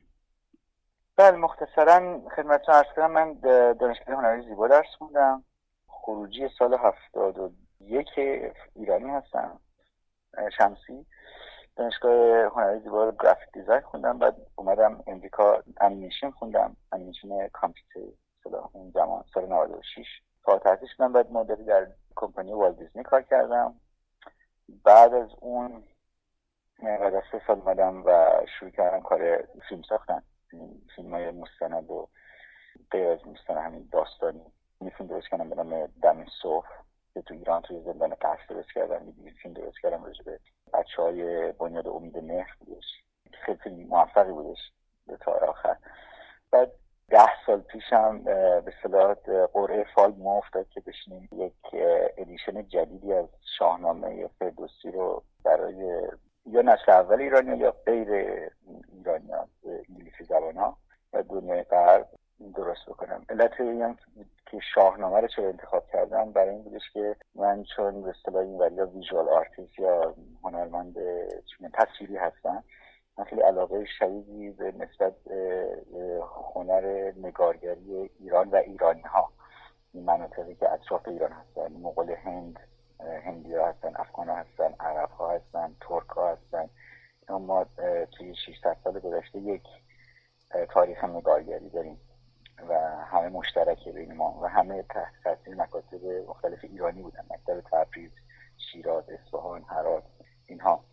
[1.18, 3.40] بله مختصرا خدمتتون ارز کنم من
[3.74, 5.44] دانشگاه هنری زیبا درس خوندم.
[5.88, 8.10] خروجی سال هفتاد و یک
[8.76, 9.60] ایرانی هستم
[10.58, 11.06] شمسی.
[11.76, 16.78] دانشگاه هنری زیبا گرافیک دیزاین خوندم بعد اومدم امریکا انیمیشن خوندم.
[16.92, 18.14] انیمیشن کامپیوتر
[18.74, 20.06] اون زمان سال 96
[20.44, 23.76] تا تحصیل شدم بعد مدتی در کمپانی والت دیزنی کار کردم.
[24.84, 25.84] بعد از اون
[26.84, 30.24] بعد از سه سال اومدم و شروع کردم کار فیلم ساختن.
[30.96, 32.08] فیلم های مستند و
[32.92, 34.46] غیر از مستند همین داستانی.
[34.98, 36.68] فیلم درست کردم به نام دم صبح
[37.14, 39.14] که تو ایران توی زندان قصد درست کردم.
[39.24, 40.40] یه فیلم درست کردم راجع به
[40.74, 42.86] بچه های بنیاد امید مهر بودش.
[43.46, 44.72] خیلی فیلم موفقی بودش
[45.08, 45.78] به تا آخر.
[46.52, 46.72] بعد
[47.10, 48.24] ده سال پیشم
[48.66, 49.14] به صلاح
[49.54, 51.54] قرعه فال ما افتاد که بشینیم یک
[52.18, 56.08] edition جدیدی از شاهنامه فردوسی رو برای
[56.46, 58.10] یا نسل اول ایرانی یا غیر
[58.94, 59.48] ایرانی ها
[59.90, 60.78] انگلیسی زبان ها
[61.14, 62.08] و دنیای غرب
[62.56, 63.26] درست بکنم.
[63.30, 63.98] علت این
[64.52, 68.78] که شاهنامه رو چرا انتخاب کردم برای این بودش که من چون به اصطلاح این
[68.78, 70.96] یا visual artist یا هنرمند
[71.74, 72.64] تصویری هستم
[73.18, 75.14] من خیلی علاقه شدیدی به نسبت
[76.56, 79.32] هنر نگارگری ایران و ایرانی ها
[79.94, 82.60] این مناطقی که اطراف ایران هستن مغول هند
[83.26, 86.70] هندی ها هستن افغان ها هستن عرب ها هستن ترک ها هستن.
[87.30, 87.66] ما
[88.18, 89.64] توی 600 سال گذشته یک
[90.70, 92.00] تاریخ نگارگری داریم
[92.70, 92.74] و
[93.06, 98.12] همه مشترکه بین ما و همه تحت تاثیر مکاتب مختلف ایرانی بودن مکتب تبریز
[98.58, 100.04] شیراز اصفهان هرات
[100.46, 100.84] اینها.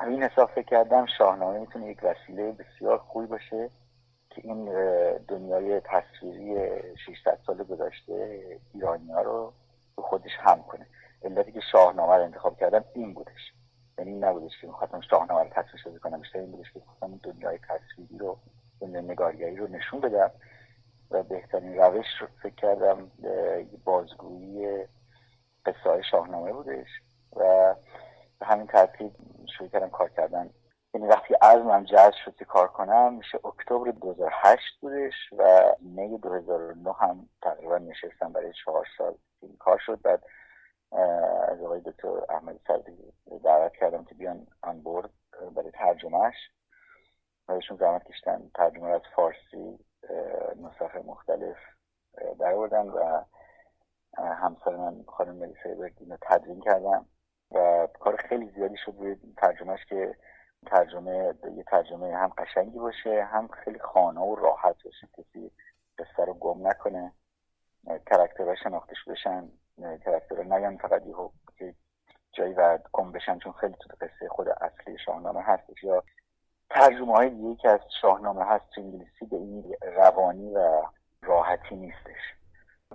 [0.00, 3.70] این حساب فکر کردم شاهنامه می‌تونه یک وسیله بسیار خوبی باشه
[4.30, 4.64] که این
[5.18, 6.56] دنیای تصویری
[6.96, 8.40] 600 سال گذشته
[8.74, 9.52] ایرانی ها رو
[9.96, 10.86] به خودش هم کنه.
[11.22, 13.52] علتی که شاهنامه رو انتخاب کردم این بودش.
[13.98, 16.20] یعنی این نبودش که می‌خواستم شاهنامه رو تصویر سازی کنم.
[16.20, 18.38] بیشتر این بودش که می‌خواستم دنیای تصویری رو
[18.80, 20.30] دنیای نگارگری رو نشون بدم
[21.10, 23.10] و بهترین روش رو فکر کردم
[23.84, 24.86] بازگویی
[25.66, 26.88] قصه شاهنامه بودش
[27.36, 27.74] و
[28.38, 29.12] به همین ترتیب
[29.58, 30.50] شروع کردم کار کردن.
[30.94, 36.92] یعنی وقتی عزمم جذب شد که کار کنم میشه اکتبر 2008 بودش و می 2009
[36.92, 40.02] هم تقریبا نشستم برای چهار سال این کار شد.
[40.02, 40.22] بعد
[41.48, 43.12] از آقای دکتر احمد صدی
[43.44, 45.10] دعوت کردم که بیان آن بورد
[45.56, 46.34] برای ترجمهش
[47.48, 49.78] بهشون زحمت کشتن ترجمه از فارسی
[50.56, 51.56] نسخه مختلف
[52.38, 53.24] در و
[54.16, 57.06] همسر من خانم ملیسا بردین رو تدوین کردم
[57.50, 60.16] و کار خیلی زیادی شد روی ترجمهش که
[60.66, 65.08] ترجمه یه ترجمه هم قشنگی باشه هم خیلی خوانا و راحت باشه.
[65.18, 65.50] کسی
[65.98, 67.12] قصه رو گم نکنه.
[68.06, 69.48] character ها شناختش بشن
[70.04, 71.14] character ها نیان فقط یه
[72.32, 75.84] جایی و گم بشن چون خیلی تو قصه خود اصلی شاهنامه هستش.
[75.84, 76.02] یا
[76.70, 80.82] ترجمه های دیگه از شاهنامه هست تو انگلیسی به این روانی و
[81.22, 82.34] راحتی نیستش.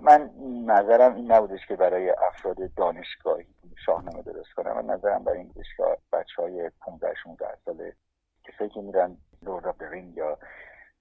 [0.00, 0.30] من
[0.66, 3.46] نظرم این نبودش که برای افراد دانشگاهی
[3.86, 4.76] شاهنامه درست کنم.
[4.76, 7.96] و نظرم برای این بودش که بچه های 15 16 ساله
[8.44, 10.38] کسایی که میرن Lord of یا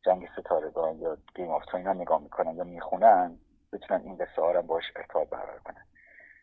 [0.06, 3.40] جنگ ستارگان یا Game of اینا نگاه می‌کنن یا می‌خونن
[3.74, 5.86] بتونن این قصه ها باش ارتباط برقرار کنن.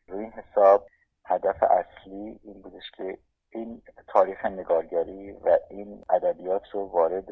[0.08, 0.86] روی این حساب
[1.24, 3.18] هدف اصلی این بودش که
[3.50, 7.28] این تاریخ نگارگری و این ادبیات رو وارد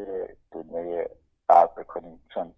[0.53, 1.07] دنیای
[1.49, 2.21] غرب بکنیم.
[2.35, 2.55] چون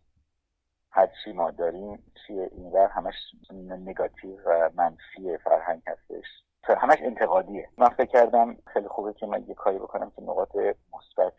[0.91, 3.15] هر چی ما داریم چیه اینور همش
[3.51, 6.27] نگاتیو و منفی فرهنگ هستش.
[6.75, 7.69] همش انتقادیه.
[7.79, 10.57] من فکر کردم خیلی خوبه که من یه کاری بکنم که نقاط
[10.93, 11.35] مثبت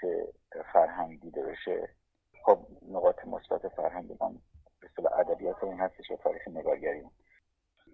[0.73, 1.89] فرهنگ دیده بشه
[2.45, 2.59] خب
[2.91, 4.35] نقاط مثبت فرهنگ من
[5.07, 7.01] ادبیات اون هستش و تاریخ نگارگری.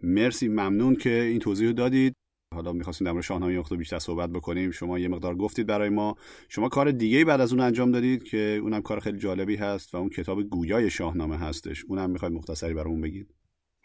[0.03, 2.15] مرسی ممنون که این توضیح رو دادید.
[2.55, 4.71] حالا می‌خواستیم در مورد شاهنامه اختر بیشتر صحبت بکنیم.
[4.71, 6.15] شما یه مقدار گفتید برای ما.
[6.49, 9.97] شما کار دیگه بعد از اون انجام دادید که اونم کار خیلی جالبی هست و
[9.97, 11.85] اون کتاب گویای شاهنامه هستش.
[11.85, 13.35] اونم می‌خواید مختصری برامون بگید.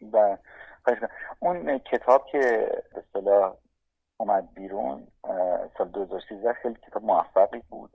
[0.02, 0.38] بله.
[1.40, 2.38] اون کتاب که
[2.94, 3.56] به اصطلاح
[4.16, 5.06] اومد بیرون
[5.78, 7.90] سال 2013 خیلی کتاب موفقی بود.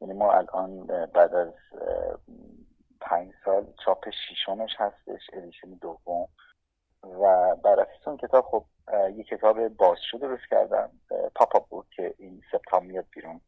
[0.00, 1.52] یعنی ما الان بعد از
[3.06, 6.28] پنج سال چاپ شیشمش هستش ادیشن دوم.
[7.02, 8.64] و بر اساس اون کتاب خب
[9.16, 10.90] یه کتاب باز شده درست کردم
[11.34, 13.40] پاپا بود که این سپتامبر میاد بیرون.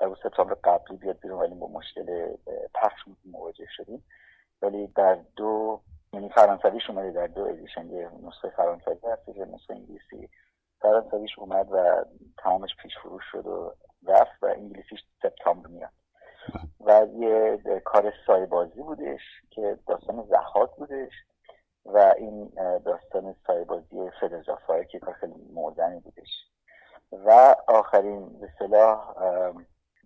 [0.00, 2.36] و سپتامبر قبلی بیاد بیرون ولی با مشکل
[2.74, 4.04] پخش مواجه شدیم.
[4.62, 5.80] ولی در دو
[6.12, 10.28] یعنی فرانسویش اومده در دو ادیشن یه نسخه فرانسوی هست یه نسخه انگلیسی.
[10.80, 12.04] فرانسویش اومد و
[12.38, 13.74] تمامش پیش فروش شد و
[14.06, 15.99] رفت و انگلیسیش سپتامبر میاد.
[16.80, 19.20] و یه کار سایبازی بودش
[19.50, 21.12] که داستان زحاک بودش
[21.84, 22.52] و این
[22.84, 26.28] داستان سایبازی فلزافای که کار خیلی موزنی بودش.
[27.12, 29.14] و آخرین به صلاح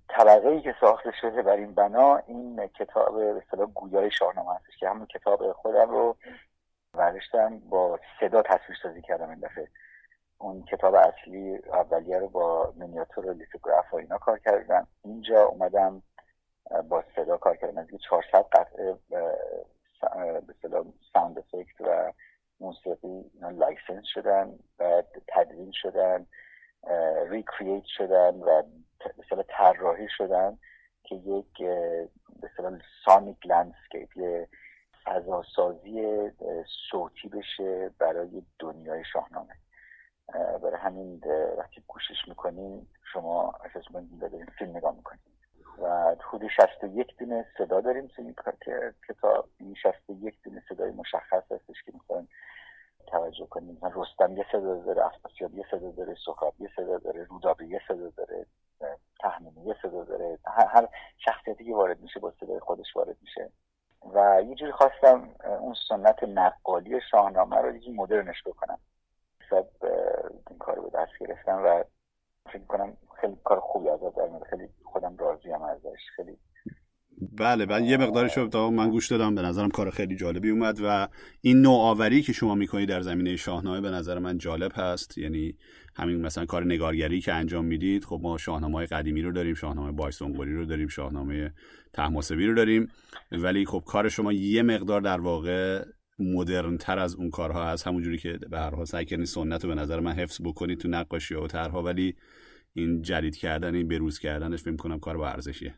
[0.08, 4.76] طبقه ای که ساخته شده بر این بنا این کتاب به صلاح گویای شاهنامه هستش
[4.80, 6.16] که همون کتاب خودم رو
[6.92, 9.68] برداشتم با صدا تصویر سازی کردم این دفعه.
[10.38, 14.86] اون کتاب اصلی اولیه رو با مینیاتور و لیتوگراف و اینا کار کردم.
[15.04, 16.02] اینجا اومدم
[16.88, 18.98] با صدا کار کردم از 400 قطعه
[20.46, 20.54] به
[21.12, 22.12] sound effect و
[22.60, 26.26] موسیقی license شدن و تدوین شدن
[27.28, 28.62] recreate شدن و
[29.18, 30.58] مثلا طراحی شدن
[31.04, 31.60] که یک
[32.42, 34.48] مثلا sonic landscape یه
[35.04, 36.30] فضاسازی
[36.90, 39.54] صوتی بشه برای دنیای شاهنامه.
[40.62, 41.20] برای همین
[41.58, 43.84] وقتی گوشش می‌کنین شما اساس
[44.20, 45.33] دارین فیلم نگاه می‌کنین
[45.78, 48.34] و حدود 61 دونه صدا داریم تو این
[49.08, 52.28] کتاب این 61 دونه صدای مشخص هستش که می‌خوایم
[53.06, 53.78] توجه کنیم.
[53.82, 57.80] مثلا رستم یه صدا داره افراسیاب یه صدا داره سخاب یه صدا داره رودابه یه
[57.88, 58.46] صدا داره
[59.20, 60.38] تحمیمی یه صدا داره.
[60.46, 63.50] هر شخصیتی که وارد میشه با صدای خودش وارد میشه.
[64.14, 68.78] و یه جوری خواستم اون سنت نقالی شاهنامه رو یه مدرنش بکنم.
[70.50, 71.84] این کار رو دست گرفتم و
[72.52, 76.00] فکر کنم خیلی کار خوبی ازش در خیلی خودم راضی هم ازش.
[76.16, 76.36] خیلی
[77.38, 79.34] بله بله یه مقدارش رو من گوش دادم.
[79.34, 81.08] به نظرم کار خیلی جالبی اومد و
[81.40, 85.18] این نوآوری که شما می‌کنید در زمینه شاهنامه به نظر من جالب هست.
[85.18, 85.56] یعنی
[85.96, 89.92] همین مثلا کار نگارگری که انجام می‌دید خب ما شاهنامه های قدیمی رو داریم شاهنامه
[89.92, 91.52] بایسونگوری رو داریم شاهنامه
[91.92, 92.88] تحماسبی رو داریم.
[93.32, 95.84] ولی خب کار شما یه مقدار در واقع
[96.18, 97.86] مدرن تر از اون کارها هست.
[97.86, 100.88] همونجوری که به هر حال سعی کنید سنت رو به نظر من حفظ بکنید تو
[100.88, 102.16] نقاشی و طرحها ولی
[102.72, 105.74] این جدید کردن این بروز کردنش فکر کنم کار با ارزشیه.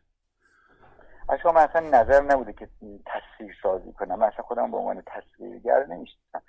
[1.28, 2.68] اصلا من اصلا نظر نبوده که
[3.06, 4.18] تصویر سازی کنم.
[4.18, 6.42] من اصلا خودم به عنوان تصویرگر نمیشتم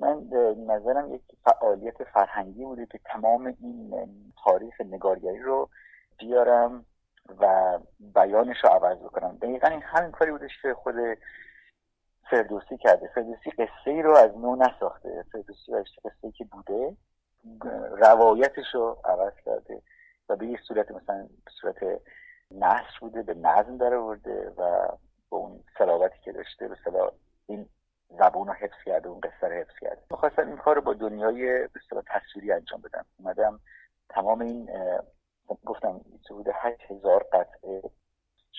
[0.00, 0.22] من
[0.68, 3.94] نظرم یک فعالیت فرهنگی بوده که تمام این
[4.44, 5.70] تاریخ نگارگری رو
[6.18, 6.84] بیارم
[7.40, 7.78] و
[8.14, 9.38] بیانش رو عوض بکنم.
[9.42, 10.94] دقیقا این همین کاری بودش که خود
[12.30, 13.10] فردوسی کرده.
[13.14, 15.24] فردوسی قصه ای رو از نو نساخته.
[15.32, 15.72] فردوسی
[16.04, 16.96] قصه ای که بوده
[17.90, 19.82] روایتش رو عوض کرده
[20.28, 21.28] و به یه صورت مثلا
[21.60, 22.00] صورت
[22.50, 24.88] نصر بوده به نظم در آورده و
[25.30, 26.76] به اون سلاوتی که داشته به
[27.46, 27.68] این
[28.18, 30.02] زبون رو حفظ کرده اون قصه رو حفظ کرده.
[30.10, 33.04] می‌خواستم این کار رو با دنیای به تصویری انجام بدم.
[33.18, 33.60] اومدم
[34.08, 34.70] تمام این
[35.64, 36.00] گفتم
[36.30, 37.82] حدود هشت هزار قطعه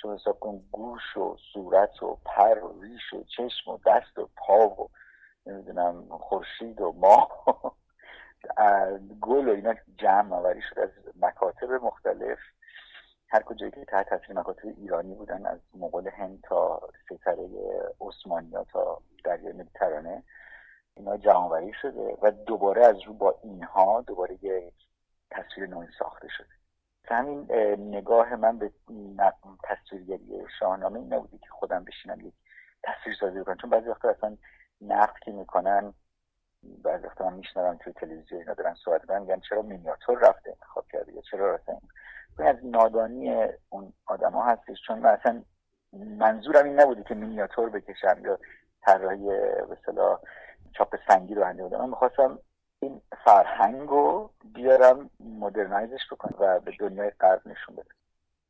[0.01, 4.29] شو حساب کن گوش و صورت و پر و ریش و چشم و دست و
[4.35, 4.89] پا و
[5.45, 7.45] نمی‌دونم خورشید و ماه
[9.21, 10.89] گل و اینا جمع آوری شد از
[11.21, 12.37] مکاتب مختلف.
[13.29, 17.49] هر کجایی که تحت تاثیر مکاتب ایرانی بودن از مغول هند تا سیطره
[18.01, 20.23] عثمانیا تا دریای مدیترانه
[20.93, 24.73] اینا جمع شده و دوباره از رو با اینها دوباره یک
[25.31, 26.58] تصویر نوعی ساخته شده.
[27.15, 27.51] همین
[27.95, 28.71] نگاه من به
[29.63, 32.33] تصویرگری شاهنامه این نبودی که خودم بشینم یک
[32.83, 33.57] تصویر سازی بکنم.
[33.57, 34.37] چون بعضی وقتا اصلا
[34.81, 35.93] نقد که می‌کنن
[36.83, 40.85] بعضی وقتا من میشنوم توی تلویزیون اینا دارن صحبت می‌کنن میگن چرا مینیاتور رفته انتخاب
[40.91, 41.77] کرده یا چرا رفته؟
[42.39, 44.77] از نادانی اون آدما هستش.
[44.87, 45.43] چون من اصلا
[45.93, 48.39] منظورم این نبودی که مینیاتور بکشم یا
[48.81, 49.27] طراحی
[49.69, 49.77] به
[50.71, 51.79] چاپ سنگی رو انجام بدم.
[51.79, 52.39] من می‌خواستم
[52.79, 55.09] این فرهنگ رو بیارم
[55.39, 57.95] modernize ش بکنم و به دنیای غرب نشون بدم.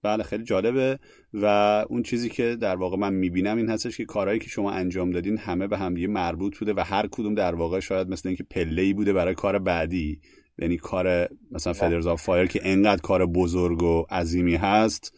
[0.03, 0.99] بله خیلی جالبه.
[1.33, 1.45] و
[1.89, 5.37] اون چیزی که در واقع من می‌بینم این هستش که کارهایی که شما انجام دادین
[5.37, 9.13] همه به همدیگه مربوط بوده و هر کدوم در واقع شاید مثل اینکه پله بوده
[9.13, 10.21] برای کار بعدی.
[10.57, 15.13] یعنی کار مثلا Feathers of Fire که انقدر کار بزرگ و عظیمی هست.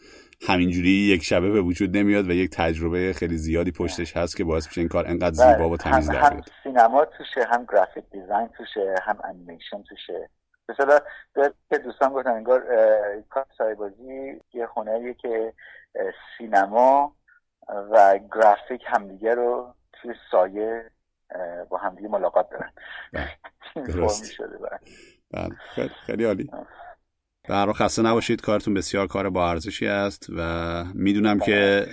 [0.48, 4.68] همینجوری یک شبه به وجود نمیاد و یک تجربه خیلی زیادی پشتش هست که باعث
[4.68, 8.48] میشه این کار انقدر زیبا و تمیز در هم, هم سینما توشه هم گرافیک دیزاین
[8.48, 10.30] توشه هم انیمیشن توشه.
[10.70, 11.00] مثلا
[11.70, 12.64] که دوستان گفتن انگار
[13.30, 15.54] کار سایبازی یه خونه که
[16.38, 17.16] سینما
[17.92, 20.92] و گرافیک همدیگه رو توی سایه
[21.70, 22.72] با همدیگه ملاقات دارن.
[23.88, 24.38] درست.
[25.32, 25.89] بله.
[26.06, 26.50] خیلی عالی.
[27.50, 31.86] برای خسته نباشید کارتون بسیار کار با ارزشی است و می‌دونم که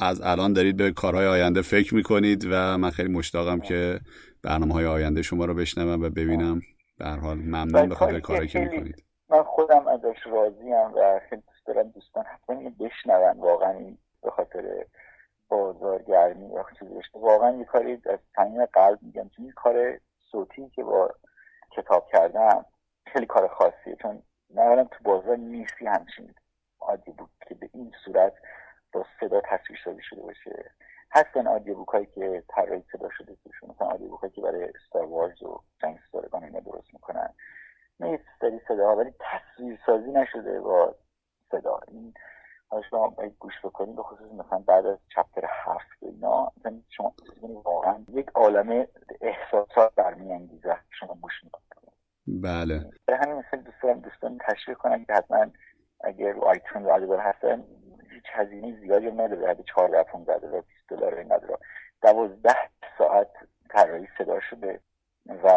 [0.00, 4.00] از الان دارید به کارهای آینده فکر می‌کنید و من خیلی مشتاقم که
[4.42, 6.60] برنامه های آینده شما رو بشنوم و ببینم.
[6.98, 9.04] به هر حال ممنون به خاطر کارهایی که می‌کنید.
[9.30, 13.38] من خودم ازش راضیم و خیلی دوست دارم دوستان حتما بشنون.
[13.38, 13.72] واقعا
[14.22, 14.84] به خاطر
[15.48, 19.30] بازارگرمی یا چیزی واقعا یه کاری از صمیم قلب میگم.
[19.38, 21.10] این کار صوتی که با
[21.76, 22.64] کتاب کردم
[23.12, 23.96] خیلی کار خاصیه.
[24.02, 24.22] چون
[24.54, 26.34] نه تو بازار نیستی همچین.
[26.80, 28.32] عادی بود که به این صورت
[28.92, 30.70] با صدا تصویر سازی شده باشه.
[31.10, 33.70] هستن آدیو بوک هایی که طراحی صدا شده توشون.
[33.70, 37.34] مثلا آدیو بوک که برای استار وارز و جنگ ستارگان اینا درست می‌کنن.
[38.00, 40.94] نه سری صدا ولی تصویر سازی نشده با
[41.50, 41.80] صدا.
[41.88, 42.14] این
[42.68, 47.14] حالا شما گوش بکنید به خصوص مثلا بعد از چپتر هفت و اینا مثلا شما
[47.40, 48.86] واقعا یک عالم
[49.20, 50.76] احساسات برمیانگیزه.
[50.90, 51.73] شما گوش می‌کنید.
[52.26, 52.90] بله.
[53.06, 55.46] به همین مثل دوستان دوستان تشریح کنم که حتما
[56.00, 57.64] اگر آیتون رو هستن
[58.10, 61.58] هیچ هزینه زیادی نداره حدود 14 15 دلار 20 دلار این نداره
[62.02, 62.54] 12
[62.98, 63.30] ساعت
[63.70, 64.80] طراحی صدا شده
[65.44, 65.48] و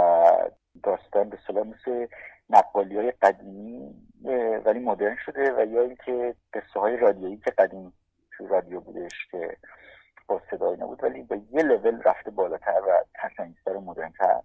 [0.84, 2.07] داستان به صلاح مثل
[2.49, 3.95] نقالی های قدیمی
[4.65, 7.93] ولی مدرن شده و یا اینکه قصه های رادیویی که قدیم
[8.38, 9.57] تو رادیو بودش که
[10.28, 14.41] با صدایی نبود ولی به یه لول رفته بالاتر و تصمیمتر و مدرنتر.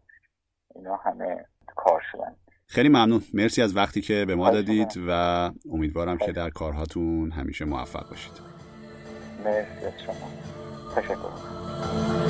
[0.75, 1.45] اینا همه
[1.77, 2.37] کار شدن.
[2.67, 3.23] خیلی ممنون.
[3.35, 8.33] مرسی از وقتی که به ما دادید و امیدوارم که در کارهاتون همیشه موفق باشید.
[9.45, 10.29] مرسی از شما.
[10.97, 12.22] تشکر.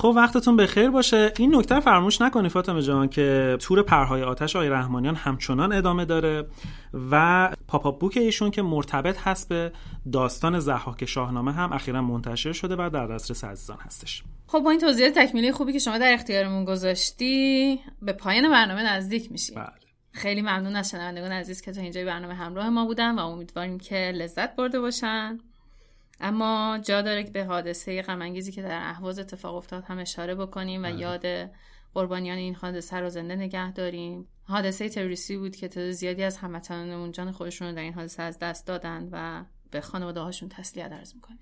[0.00, 1.32] خب وقتتون بخیر باشه.
[1.38, 6.46] این نکته فراموش نکنی فاطمه جان که تور پرهای آتش آقای رحمانیان همچنان ادامه داره
[7.10, 9.72] و پاپا بوک ایشون که مرتبط هست به
[10.12, 14.22] داستان زحاک شاهنامه هم اخیرا منتشر شده و در دسترس عزیزان هستش.
[14.46, 19.32] خب با این توضیحات تکمیلی خوبی که شما در اختیارمون گذاشتی به پایان برنامه نزدیک
[19.32, 19.56] میشیم.
[19.56, 19.70] بله.
[20.12, 24.12] خیلی ممنون از شنوندگان عزیز که تا اینجای برنامه همراه ما بودن و امیدواریم که
[24.14, 25.38] لذت برده باشن.
[26.20, 30.80] اما جا داره که به حادثه غمانگیزی که در اهواز اتفاق افتاد هم اشاره بکنیم
[30.80, 30.98] و بله.
[30.98, 31.50] یاد
[31.94, 34.26] قربانیان این حادثه رو زنده نگه داریم.
[34.44, 38.38] حادثه تروریستی بود که تعداد زیادی از هموطنانمون جان خودشون رو در این حادثه از
[38.38, 41.38] دست دادن و به خانواده هاشون تسلیت عرض می‌کنیم.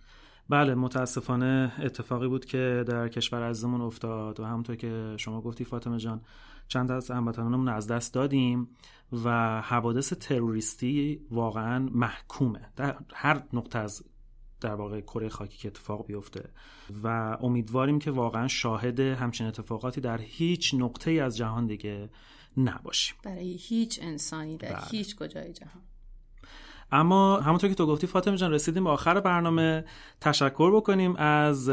[0.48, 5.98] بله متاسفانه اتفاقی بود که در کشور عزیزمون افتاد و همونطور که شما گفتی فاطمه
[5.98, 6.20] جان
[6.68, 8.68] چند از هموطنانمون از دست دادیم
[9.24, 12.60] و حوادث تروریستی واقعا محکومه.
[12.76, 14.04] در هر نقطه از
[14.60, 16.50] در واقع کره خاکی که اتفاق بیفته.
[17.04, 22.10] و امیدواریم که واقعا شاهد همچین اتفاقاتی در هیچ نقطه از جهان دیگه
[22.56, 23.16] نباشیم.
[23.24, 24.84] برای هیچ انسانی در بله.
[24.90, 25.82] هیچ کجای جهان.
[26.92, 29.84] اما همونطور که تو گفتی فاطمه جان رسیدیم به آخر برنامه.
[30.20, 31.66] تشکر بکنیم از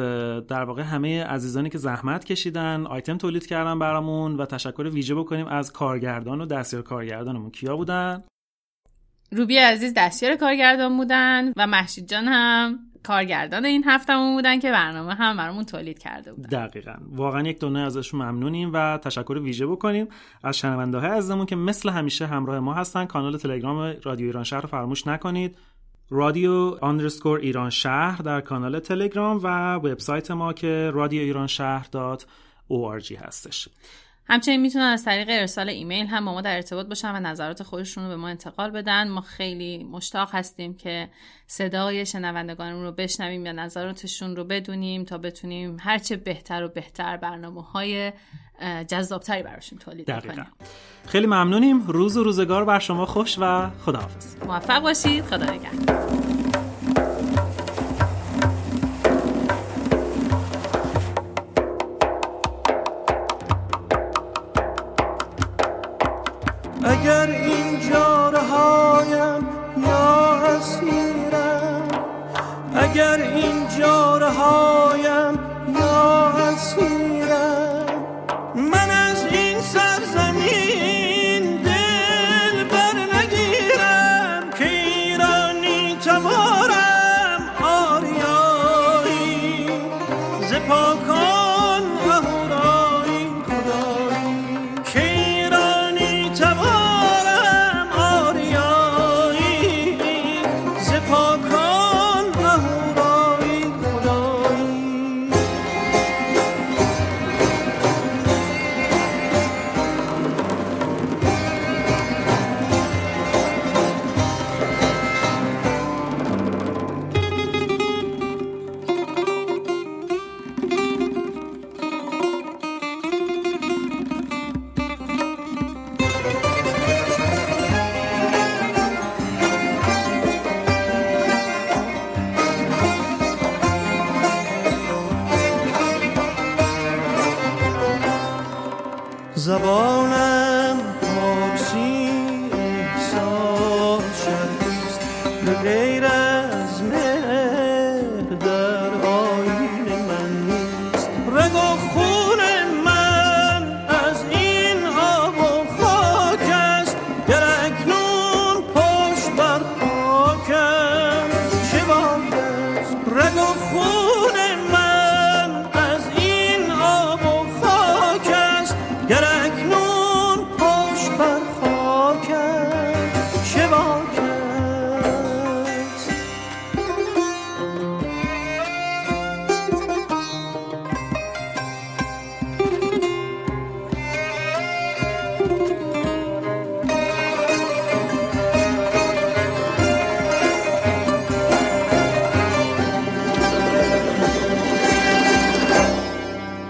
[0.48, 5.48] در واقع همه عزیزانی که زحمت کشیدن آیتم تولید کردن برامون و تشکر ویژه بکنیم
[5.48, 7.52] از کارگردان و دستیار کارگردانمون.
[7.52, 8.24] کیا بودن؟
[9.32, 15.14] روبی عزیز دستیار کارگردان بودن و محشید جان هم کارگردان این هفتمون بودن که برنامه
[15.14, 16.50] هم برامون تولید کرده بودن.
[16.50, 16.96] دقیقا.
[17.10, 20.08] واقعا یک دونه ازشون ممنونیم و تشکر ویژه بکنیم.
[20.44, 24.62] از شنونده های عزیزمون که مثل همیشه همراه ما هستن کانال تلگرام رادیو ایران شهر
[24.62, 25.58] رو فراموش نکنید.
[26.10, 31.88] رادیو آندرسکور ایران شهر در کانال تلگرام و وبسایت ما که رادیو ایران شهر
[33.22, 33.70] هستش.
[34.28, 38.04] همچنین می‌تونن از طریق ارسال ایمیل هم با ما در ارتباط باشن و نظرات خودشون
[38.04, 39.08] رو به ما انتقال بدن.
[39.08, 41.10] ما خیلی مشتاق هستیم که
[41.48, 47.64] صدای شنوندگانمون رو بشنویم یا نظراتشون رو بدونیم تا بتونیم هرچه بهتر و بهتر برنامه
[47.64, 48.12] های
[48.88, 50.48] جذابتری براشون تولید کنیم
[51.08, 51.88] خیلی ممنونیم.
[51.88, 53.06] روز و روزگار بر شما.
[53.06, 54.36] خوش و خداحافظ.
[54.46, 55.26] موفق باشید.
[55.26, 56.55] خدا نگهدار.
[72.96, 75.15] اگر این جارهایم یا